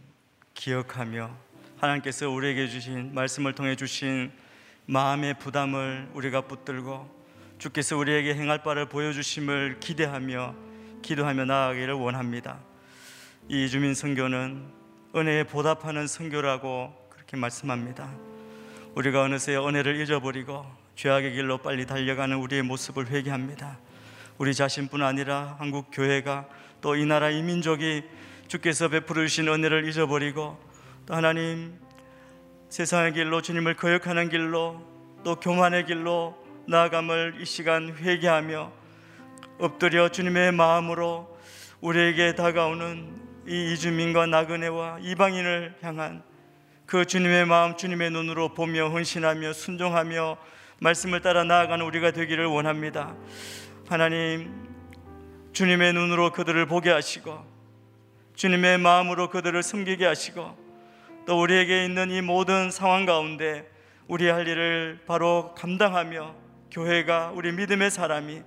기억하며 0.54 1.30
하나님께서 1.78 2.30
우리에게 2.30 2.66
주신 2.66 3.12
말씀을 3.12 3.52
통해 3.52 3.76
주신 3.76 4.32
마음의 4.86 5.38
부담을 5.38 6.08
우리가 6.14 6.40
붙들고 6.40 7.14
주께서 7.58 7.98
우리에게 7.98 8.34
행할 8.34 8.62
바를 8.62 8.88
보여주심을 8.88 9.80
기대하며 9.80 10.54
기도하며 11.02 11.44
나아가기를 11.44 11.92
원합니다. 11.92 12.58
이 13.50 13.66
이주민 13.66 13.92
선교는 13.92 14.72
은혜에 15.14 15.44
보답하는 15.44 16.06
선교라고 16.06 16.94
그렇게 17.10 17.36
말씀합니다. 17.36 18.10
우리가 18.94 19.20
어느새 19.20 19.56
은혜를 19.56 20.00
잊어버리고 20.00 20.64
죄악의 20.94 21.34
길로 21.34 21.58
빨리 21.58 21.84
달려가는 21.84 22.34
우리의 22.38 22.62
모습을 22.62 23.08
회개합니다. 23.08 23.78
우리 24.38 24.54
자신뿐 24.54 25.02
아니라 25.02 25.56
한국 25.58 25.88
교회가 25.92 26.48
또 26.86 26.94
이 26.94 27.04
나라 27.04 27.30
이 27.30 27.42
민족이 27.42 28.04
주께서 28.46 28.86
베풀어 28.86 29.22
주신 29.22 29.48
은혜를 29.48 29.88
잊어버리고 29.88 30.56
또 31.04 31.14
하나님 31.14 31.76
세상의 32.68 33.12
길로 33.12 33.42
주님을 33.42 33.74
거역하는 33.74 34.28
길로 34.28 34.86
또 35.24 35.34
교만의 35.34 35.86
길로 35.86 36.36
나아감을 36.68 37.38
이 37.40 37.44
시간 37.44 37.92
회개하며 37.96 38.70
엎드려 39.58 40.10
주님의 40.10 40.52
마음으로 40.52 41.36
우리에게 41.80 42.36
다가오는 42.36 43.16
이 43.48 43.72
이주민과 43.72 44.26
나그네와 44.26 44.98
이방인을 45.00 45.78
향한 45.82 46.22
그 46.86 47.04
주님의 47.04 47.46
마음 47.46 47.76
주님의 47.76 48.12
눈으로 48.12 48.54
보며 48.54 48.90
헌신하며 48.90 49.54
순종하며 49.54 50.36
말씀을 50.78 51.20
따라 51.20 51.42
나아가는 51.42 51.84
우리가 51.84 52.12
되기를 52.12 52.46
원합니다. 52.46 53.16
하나님 53.88 54.65
주님의 55.56 55.94
눈으로 55.94 56.32
그들을 56.32 56.66
보게 56.66 56.90
하시고 56.90 57.42
주님의 58.34 58.76
마음으로 58.76 59.30
그들을 59.30 59.62
섬기게 59.62 60.04
하시고 60.04 60.54
또 61.24 61.40
우리에게 61.40 61.82
있는 61.86 62.10
이 62.10 62.20
모든 62.20 62.70
상황 62.70 63.06
가운데 63.06 63.66
우리 64.06 64.28
할 64.28 64.46
일을 64.46 65.00
바로 65.06 65.54
감당하며 65.56 66.34
교회가 66.70 67.32
우리 67.34 67.52
믿음의 67.52 67.90
사람이 67.90 68.42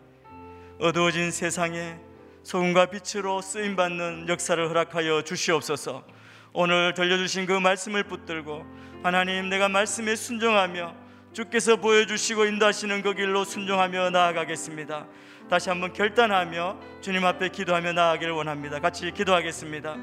어두워진 0.79 1.31
세상에 1.31 1.95
소금과 2.43 2.91
빛으로 2.91 3.41
쓰임 3.41 3.75
받는 3.75 4.27
역사를 4.29 4.69
허락하여 4.69 5.23
주시옵소서. 5.23 6.05
오늘 6.53 6.93
들려주신 6.93 7.47
그 7.47 7.53
말씀을 7.53 8.03
붙들고 8.03 8.63
하나님 9.01 9.49
내가 9.49 9.67
말씀에 9.67 10.15
순종하며 10.15 10.93
주께서 11.33 11.77
보여주시고 11.77 12.45
인도하시는 12.45 13.01
그 13.01 13.15
길로 13.15 13.45
순종하며 13.45 14.11
나아가겠습니다. 14.11 15.07
다시 15.49 15.69
한번 15.69 15.91
결단하며 15.93 16.77
주님 17.01 17.25
앞에 17.25 17.49
기도하며 17.49 17.93
나아가기를 17.93 18.33
원합니다. 18.33 18.79
같이 18.79 19.11
기도하겠습니다. 19.11 19.95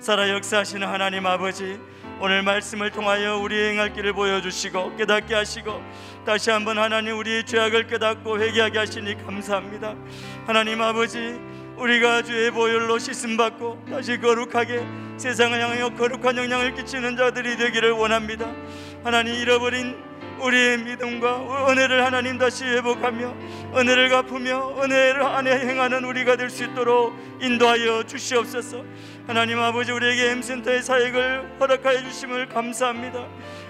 살아 0.00 0.28
역사하시는 0.28 0.84
하나님 0.86 1.24
아버지 1.26 1.78
오늘 2.20 2.42
말씀을 2.42 2.90
통하여 2.90 3.38
우리의 3.38 3.70
행할 3.70 3.92
길을 3.92 4.12
보여주시고 4.12 4.96
깨닫게 4.96 5.32
하시고 5.32 5.80
다시 6.26 6.50
한번 6.50 6.76
하나님 6.78 7.16
우리의 7.18 7.46
죄악을 7.46 7.86
깨닫고 7.86 8.40
회개하게 8.40 8.78
하시니 8.78 9.24
감사합니다 9.24 9.94
하나님 10.44 10.82
아버지 10.82 11.40
우리가 11.76 12.22
주의 12.22 12.50
보혈로 12.50 12.98
씻음 12.98 13.36
받고 13.36 13.84
다시 13.88 14.18
거룩하게 14.18 14.84
세상을 15.18 15.60
향하여 15.60 15.90
거룩한 15.90 16.36
영향을 16.36 16.74
끼치는 16.74 17.16
자들이 17.16 17.56
되기를 17.56 17.92
원합니다 17.92 18.52
하나님 19.04 19.34
잃어버린 19.34 20.11
우리의 20.42 20.78
믿음과 20.78 21.70
은혜를 21.70 22.04
하나님 22.04 22.36
다시 22.36 22.64
회복하며 22.64 23.34
은혜를 23.76 24.08
갚으며 24.10 24.82
은혜를 24.82 25.22
안에 25.22 25.66
행하는 25.66 26.04
우리가 26.04 26.36
될 26.36 26.50
수 26.50 26.64
있도록 26.64 27.14
인도하여 27.40 28.02
주시옵소서. 28.02 28.84
하나님 29.26 29.58
아버지 29.58 29.90
우리에게 29.92 30.30
엠센터의 30.32 30.82
사역을 30.82 31.56
허락하여 31.60 32.02
주심을 32.02 32.48
감사합니다. 32.48 33.26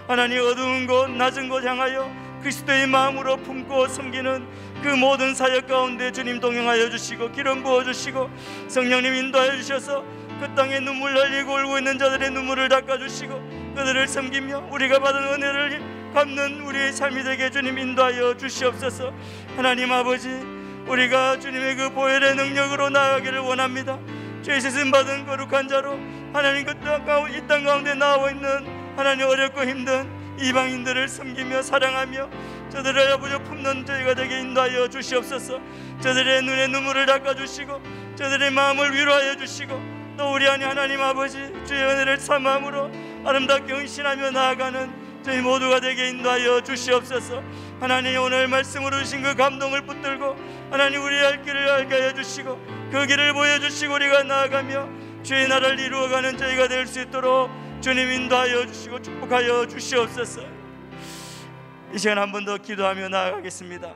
하나님 0.09 0.41
어두운 0.41 0.87
곳 0.87 1.11
낮은 1.11 1.49
곳 1.49 1.63
향하여 1.65 2.11
그리스도의 2.41 2.89
마음으로 2.89 3.37
품고 3.37 3.87
섬기는 3.87 4.45
그 4.83 4.89
모든 4.89 5.33
사역 5.35 5.69
가운데 5.69 6.11
주님 6.11 6.41
동행하여 6.41 6.91
주시고 6.91 7.31
기름 7.31 7.63
부어 7.63 7.85
주시고 7.85 8.29
성령님 8.67 9.15
인도하여 9.15 9.57
주셔서 9.57 10.05
그 10.41 10.53
땅에 10.57 10.81
눈물 10.81 11.17
흘리고 11.17 11.53
울고 11.55 11.79
있는 11.79 11.99
자들의 11.99 12.31
눈물을 12.33 12.69
닦아 12.69 12.99
주시고 12.99 13.75
그들을 13.77 14.09
섬기며 14.09 14.71
우리가 14.73 14.99
받은 14.99 15.23
은혜를 15.35 16.02
갚는 16.13 16.61
우리의 16.61 16.93
삶이 16.93 17.23
되게 17.25 17.51
주님 17.51 17.79
인도하여 17.79 18.37
주시옵소서. 18.37 19.13
하나님 19.57 19.93
아버지, 19.93 20.29
우리가 20.87 21.39
주님의 21.39 21.77
그 21.77 21.91
보혈의 21.91 22.37
능력으로 22.37 22.91
나아가기를 22.91 23.39
원합니다. 23.41 23.99
죄 24.43 24.59
씻음 24.59 24.91
받은 24.91 25.27
거룩한 25.27 25.69
자로 25.69 25.99
하나님 26.33 26.67
그땅 26.67 27.05
가운데 27.65 27.95
나와 27.95 28.31
있는 28.31 28.97
하나님 28.97 29.27
어렵고 29.27 29.63
힘든 29.63 30.11
이방인들을 30.41 31.09
섬기며 31.09 31.63
사랑하며 31.63 32.29
저들을 32.71 33.13
아버지 33.13 33.39
품는 33.45 33.87
저희가 33.87 34.15
되게 34.15 34.41
인도하여 34.41 34.89
주시옵소서. 34.89 35.61
저들의 36.01 36.43
눈에 36.43 36.67
눈물을 36.69 37.07
닦아 37.07 37.35
주시고 37.35 37.81
저들의 38.17 38.51
마음을 38.51 38.93
위로하여 38.93 39.37
주시고 39.37 39.81
또 40.17 40.33
우리 40.33 40.49
안에 40.49 40.65
하나님 40.65 41.01
아버지 41.01 41.39
주의 41.67 41.83
은혜를 41.83 42.19
삼함으로 42.19 42.91
아름답게 43.25 43.73
헌신하며 43.73 44.33
나아가는 44.33 45.02
저희 45.23 45.41
모두가 45.41 45.81
되게 45.81 46.09
인도하여 46.09 46.61
주시옵소서. 46.63 47.43
하나님 47.81 48.21
오늘 48.21 48.49
말씀으로 48.49 48.99
주신 48.99 49.23
그 49.23 49.35
감동을 49.35 49.83
붙들고 49.87 50.37
하나님 50.71 51.03
우리의 51.03 51.23
할 51.23 51.43
길을 51.43 51.71
알게 51.71 51.95
하여 51.95 52.13
주시고 52.15 52.59
그 52.91 53.07
길을 53.07 53.33
보여주시고 53.33 53.95
우리가 53.95 54.25
나아가며 54.25 54.89
주의 55.23 55.47
나라를 55.47 55.79
이루어가는 55.79 56.37
저희가 56.37 56.67
될 56.69 56.87
수 56.87 57.01
있도록 57.01 57.51
주님 57.81 58.11
인도하여 58.11 58.67
주시고 58.67 59.01
축복하여 59.03 59.67
주시옵소서. 59.69 60.43
이 61.95 61.99
시간 61.99 62.19
한 62.19 62.33
번 62.33 62.45
더 62.45 62.57
기도하며 62.57 63.09
나아가겠습니다. 63.09 63.95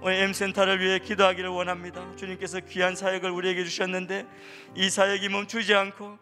오늘 0.00 0.14
M센터를 0.16 0.80
위해 0.80 0.98
기도하기를 0.98 1.48
원합니다. 1.48 2.04
주님께서 2.16 2.60
귀한 2.68 2.94
사역을 2.94 3.30
우리에게 3.30 3.64
주셨는데 3.64 4.26
이 4.76 4.90
사역이 4.90 5.28
멈추지 5.30 5.74
않고 5.74 6.18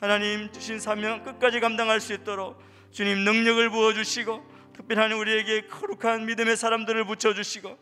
하나님 0.00 0.50
주신 0.52 0.78
사명 0.78 1.24
끝까지 1.24 1.58
감당할 1.60 2.00
수 2.00 2.12
있도록 2.14 2.62
주님 2.90 3.18
능력을 3.24 3.70
부어 3.70 3.92
주시고 3.92 4.44
특별히 4.74 5.14
우리에게 5.14 5.66
거룩한 5.66 6.26
믿음의 6.26 6.56
사람들을 6.56 7.04
붙여 7.06 7.34
주시고 7.34 7.78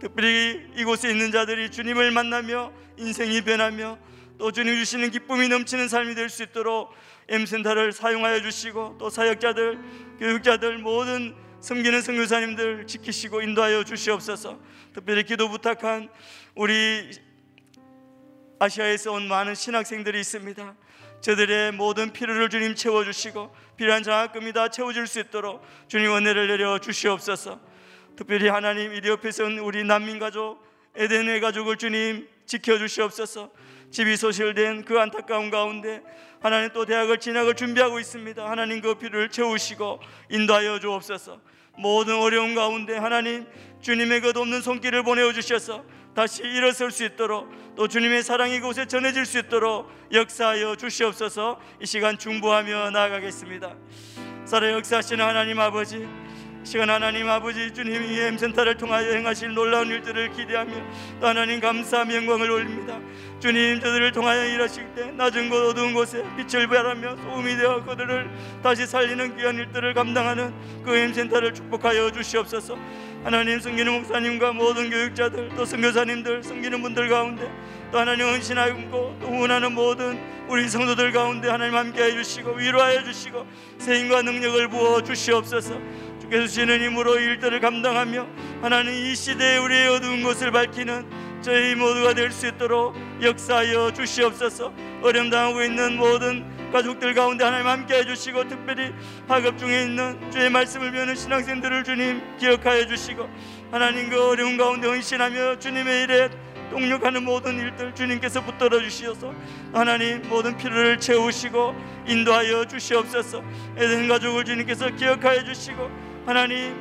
특별히 0.00 0.66
이곳에 0.76 1.10
있는 1.10 1.30
자들이 1.30 1.70
주님을 1.70 2.10
만나며 2.10 2.72
인생이 2.96 3.42
변하며 3.42 3.98
또 4.38 4.50
주님 4.50 4.74
주시는 4.74 5.10
기쁨이 5.10 5.48
넘치는 5.48 5.88
삶이 5.88 6.14
될 6.14 6.30
수 6.30 6.42
있도록 6.42 6.94
M센터를 7.28 7.92
사용하여 7.92 8.42
주시고 8.42 8.96
또 8.98 9.08
사역자들, 9.08 9.78
교육자들 10.18 10.78
모든 10.78 11.34
섬기는 11.60 12.00
선교사님들 12.00 12.86
지키시고 12.86 13.42
인도하여 13.42 13.84
주시옵소서. 13.84 14.58
특별히 14.94 15.22
기도 15.22 15.48
부탁한 15.48 16.08
우리 16.54 17.10
아시아에서 18.58 19.12
온 19.12 19.28
많은 19.28 19.54
신학생들이 19.54 20.18
있습니다. 20.20 20.74
저들의 21.20 21.72
모든 21.72 22.12
필요를 22.12 22.48
주님 22.48 22.74
채워주시고 22.74 23.54
필요한 23.76 24.02
장학금이 24.02 24.52
다 24.52 24.68
채워질 24.68 25.06
수 25.06 25.20
있도록 25.20 25.62
주님 25.88 26.14
은혜를 26.14 26.48
내려 26.48 26.78
주시옵소서. 26.78 27.60
특별히 28.16 28.48
하나님 28.48 28.92
이리 28.92 29.08
옆에서 29.08 29.44
우리 29.62 29.84
난민 29.84 30.18
가족 30.18 30.62
에덴의 30.96 31.40
가족을 31.40 31.76
주님 31.76 32.28
지켜 32.46 32.78
주시옵소서. 32.78 33.50
집이 33.90 34.16
소실된 34.16 34.84
그 34.84 34.98
안타까운 34.98 35.50
가운데 35.50 36.02
하나님 36.40 36.70
또 36.72 36.84
대학을 36.86 37.18
진학을 37.18 37.54
준비하고 37.54 38.00
있습니다. 38.00 38.48
하나님 38.48 38.80
그 38.80 38.94
필요를 38.94 39.30
채우시고 39.30 40.00
인도하여 40.30 40.78
주옵소서. 40.80 41.40
모든 41.76 42.16
어려운 42.16 42.54
가운데 42.54 42.96
하나님 42.96 43.46
주님의 43.80 44.20
그 44.20 44.32
돕는 44.32 44.60
손길을 44.60 45.02
보내어 45.02 45.32
주셔서 45.32 45.84
다시 46.14 46.42
일어설 46.42 46.90
수 46.90 47.04
있도록 47.04 47.48
또 47.76 47.88
주님의 47.88 48.22
사랑이 48.22 48.60
그곳에 48.60 48.86
전해질 48.86 49.24
수 49.26 49.38
있도록 49.38 49.90
역사하여 50.12 50.76
주시옵소서. 50.76 51.60
이 51.80 51.86
시간 51.86 52.18
중보하며 52.18 52.90
나아가겠습니다. 52.90 53.74
살아 54.44 54.72
역사하시는 54.72 55.24
하나님 55.24 55.60
아버지 55.60 56.06
시간 56.70 56.88
하나님 56.88 57.28
아버지 57.28 57.74
주님이 57.74 58.16
M센터를 58.20 58.76
통하여 58.76 59.12
행하실 59.12 59.54
놀라운 59.54 59.88
일들을 59.88 60.30
기대하며 60.30 60.72
또 61.20 61.26
하나님 61.26 61.58
감사함 61.58 62.14
영광을 62.14 62.48
올립니다. 62.48 62.96
주님 63.40 63.80
저들을 63.80 64.12
통하여 64.12 64.44
일하실 64.44 64.94
때 64.94 65.10
낮은 65.10 65.50
곳 65.50 65.70
어두운 65.70 65.92
곳에 65.92 66.22
빛을 66.36 66.68
발하며 66.68 67.16
소음이 67.16 67.56
되어 67.56 67.84
그들을 67.84 68.30
다시 68.62 68.86
살리는 68.86 69.36
귀한 69.36 69.56
일들을 69.56 69.94
감당하는 69.94 70.54
그 70.84 70.94
M센터를 70.94 71.54
축복하여 71.54 72.12
주시옵소서. 72.12 72.78
하나님 73.24 73.58
성기는 73.58 73.92
목사님과 73.92 74.52
모든 74.52 74.90
교육자들 74.90 75.50
또 75.56 75.64
선교사님들 75.64 76.44
섬기는 76.44 76.80
분들 76.82 77.08
가운데 77.08 77.50
또 77.90 77.98
하나님 77.98 78.26
헌신하고 78.26 78.90
또 79.20 79.26
후원하는 79.26 79.72
모든 79.72 80.18
우리 80.48 80.68
성도들 80.68 81.12
가운데 81.12 81.48
하나님 81.48 81.76
함께해 81.76 82.12
주시고 82.12 82.52
위로하여 82.52 83.04
주시고 83.04 83.46
세임과 83.78 84.22
능력을 84.22 84.68
부어 84.68 85.02
주시옵소서 85.02 85.78
주께서 86.30 86.46
주시는 86.46 86.80
힘으로 86.80 87.18
일들을 87.18 87.60
감당하며 87.60 88.26
하나님 88.62 88.94
이 88.94 89.14
시대에 89.14 89.58
우리의 89.58 89.88
어두운 89.88 90.22
것을 90.22 90.52
밝히는 90.52 91.04
저희 91.42 91.74
모두가 91.74 92.14
될 92.14 92.30
수 92.30 92.46
있도록 92.46 92.94
역사하여 93.20 93.92
주시옵소서. 93.92 94.72
어려움 95.02 95.28
당하고 95.28 95.62
있는 95.62 95.96
모든 95.96 96.44
가족들 96.72 97.14
가운데 97.14 97.44
하나님 97.44 97.66
함께 97.66 97.96
해주시고 97.96 98.46
특별히 98.46 98.92
학업 99.26 99.58
중에 99.58 99.82
있는 99.82 100.30
주의 100.30 100.48
말씀을 100.48 100.92
배우는 100.92 101.16
신학생들을 101.16 101.82
주님 101.82 102.22
기억하여 102.38 102.86
주시고 102.86 103.28
하나님 103.72 104.08
그 104.08 104.30
어려운 104.30 104.56
가운데 104.56 104.86
헌신하며 104.86 105.58
주님의 105.58 106.04
일에 106.04 106.28
동력하는 106.70 107.24
모든 107.24 107.58
일들 107.58 107.92
주님께서 107.96 108.44
붙들어 108.44 108.78
주시어서 108.80 109.34
하나님 109.72 110.22
모든 110.28 110.56
필요를 110.56 111.00
채우시고 111.00 111.74
인도하여 112.06 112.66
주시옵소서. 112.66 113.42
에덴 113.76 114.06
가족을 114.06 114.44
주님께서 114.44 114.90
기억하여 114.90 115.42
주시고 115.42 116.09
하나님 116.26 116.74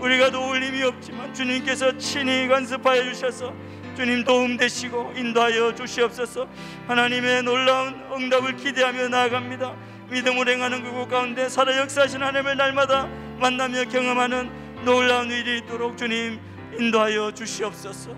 우리가 0.00 0.30
도울 0.30 0.62
힘이 0.62 0.82
없지만 0.82 1.34
주님께서 1.34 1.98
친히 1.98 2.48
간섭하여 2.48 3.04
주셔서 3.04 3.52
주님 3.96 4.22
도움 4.22 4.56
되시고 4.56 5.12
인도하여 5.16 5.74
주시옵소서. 5.74 6.46
하나님의 6.86 7.42
놀라운 7.42 8.00
응답을 8.12 8.56
기대하며 8.56 9.08
나아갑니다. 9.08 9.74
믿음으로 10.10 10.50
행하는 10.52 10.84
그곳 10.84 11.08
가운데 11.08 11.48
살아 11.48 11.76
역사하신 11.76 12.22
하나님을 12.22 12.56
날마다 12.56 13.06
만나며 13.40 13.84
경험하는 13.86 14.84
놀라운 14.84 15.30
일이 15.30 15.58
있도록 15.58 15.98
주님 15.98 16.38
인도하여 16.78 17.32
주시옵소서. 17.32 18.14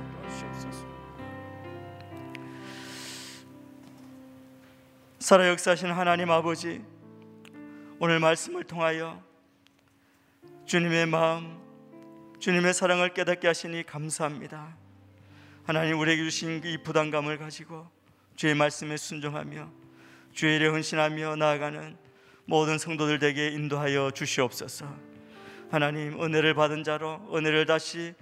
살아 5.18 5.49
역사하신 5.49 5.91
하나님 5.93 6.31
아버지 6.31 6.83
오늘 7.99 8.18
말씀을 8.21 8.64
통하여 8.64 9.30
주님의 10.71 11.07
마음 11.07 11.59
주님의 12.39 12.75
사랑을 12.75 13.12
깨닫게 13.12 13.49
하시니 13.49 13.83
감사합니다. 13.87 14.77
하나님 15.64 15.99
우리에게 15.99 16.23
주신 16.23 16.62
이 16.64 16.79
부담감을 16.85 17.39
가지고 17.39 17.89
주의 18.37 18.55
말씀에 18.55 18.97
순종하며 18.97 19.68
주의 20.33 20.55
일에 20.55 20.68
헌신하며 20.68 21.35
나아가는 21.35 21.97
모든 22.45 22.79
성도들 22.79 23.18
되게 23.18 23.49
인도하여 23.49 24.12
주시옵소서. 24.12 24.87
하나님 25.73 26.23
은혜를 26.23 26.55
받은 26.55 26.85
자로 26.85 27.21
은혜를 27.35 27.66
다시 27.66 28.14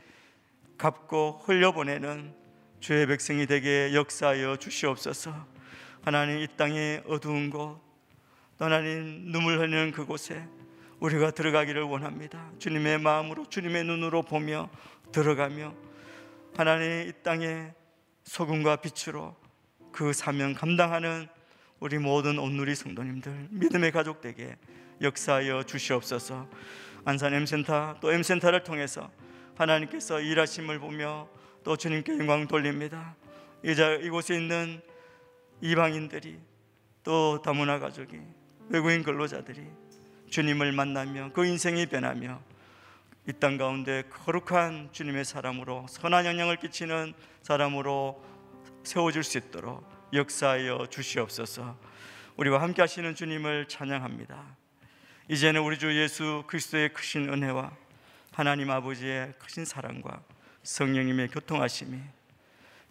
갚고 0.78 1.42
흘려보내는 1.44 2.34
주의 2.80 3.07
백성이 3.07 3.44
되게 3.44 3.92
역사하여 3.92 4.57
주시옵소서. 4.57 5.34
하나님 6.01 6.38
이 6.38 6.49
땅의 6.57 7.03
어두운 7.09 7.51
곳 7.51 7.78
하나님 8.59 9.32
눈물 9.32 9.59
흘리는 9.59 9.92
그곳에 9.92 10.49
우리가 11.01 11.30
들어가기를 11.30 11.82
원합니다. 11.82 12.51
주님의 12.59 12.99
마음으로 13.01 13.46
주님의 13.49 13.84
눈으로 13.84 14.22
보며 14.22 14.68
들어가며 15.12 15.74
하나님 16.57 17.09
이 17.09 17.12
땅의 17.22 17.72
소금과 18.24 18.76
빛으로 18.76 19.36
그 19.92 20.12
사명 20.12 20.55
감당하는 20.55 21.28
우리 21.80 21.99
모든 21.99 22.38
온누리 22.38 22.74
성도님들 22.74 23.49
믿음의 23.51 23.92
가족되게 23.92 24.57
역사하여 25.01 25.62
주시옵소서. 25.62 26.49
안산 27.05 27.32
M센터 27.32 27.96
또 28.01 28.12
M센터를 28.12 28.64
통해서 28.64 29.11
하나님께서 29.57 30.20
일하심을 30.20 30.80
보며 30.80 31.28
또 31.62 31.76
주님께 31.76 32.18
영광 32.18 32.49
돌립니다. 32.49 33.14
이자 33.64 33.94
이곳에 33.94 34.36
있는 34.36 34.80
이방인들이 35.61 36.38
또 37.05 37.40
다문화 37.42 37.78
가족이 37.78 38.20
외국인 38.68 39.03
근로자들이 39.03 39.62
주님을 40.30 40.72
만나며 40.72 41.32
그 41.32 41.44
인생이 41.44 41.86
변하며 41.86 42.40
이 43.28 43.32
땅 43.32 43.58
가운데 43.58 44.04
거룩한 44.08 44.88
주님의 44.92 45.26
사람으로 45.26 45.86
선한 45.90 46.24
영향을 46.24 46.56
끼치는 46.56 47.12
사람으로 47.42 48.24
세워질 48.84 49.22
수 49.22 49.36
있도록 49.36 49.86
역사하여 50.14 50.86
주시옵소서. 50.88 51.78
우리와 52.38 52.62
함께 52.62 52.80
하시는 52.80 53.14
주님을 53.14 53.68
찬양합니다. 53.68 54.42
이제는 55.28 55.60
우리 55.60 55.78
주 55.78 55.94
예수 56.00 56.44
그리스도의 56.46 56.94
크신 56.94 57.28
은혜와 57.28 57.70
하나님 58.32 58.70
아버지의 58.70 59.34
크신 59.38 59.66
사랑과 59.66 60.22
성령님의 60.62 61.28
교통하심이 61.28 62.00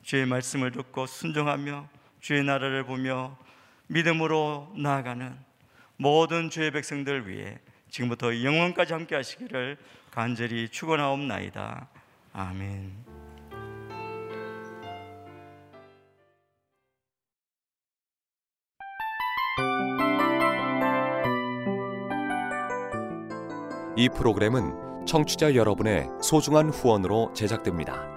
주의 0.04 0.26
말씀을 0.28 0.72
듣고 0.72 1.08
순종하며 1.08 1.90
주의 2.20 2.44
나라를 2.44 2.84
보며 2.84 3.36
믿음으로 3.88 4.72
나아가는 4.78 5.47
모든 5.98 6.50
주의 6.50 6.72
백성들 6.72 7.28
위해 7.28 7.60
지금부터 7.90 8.44
영원까지 8.44 8.94
함께 8.94 9.16
하시기를 9.16 9.78
간절히 10.12 10.70
축원하옵나이다. 10.70 11.90
아멘. 12.34 13.06
이 23.96 24.10
프로그램은 24.10 25.06
청취자 25.08 25.56
여러분의 25.56 26.08
소중한 26.22 26.70
후원으로 26.70 27.34
제작됩니다. 27.34 28.17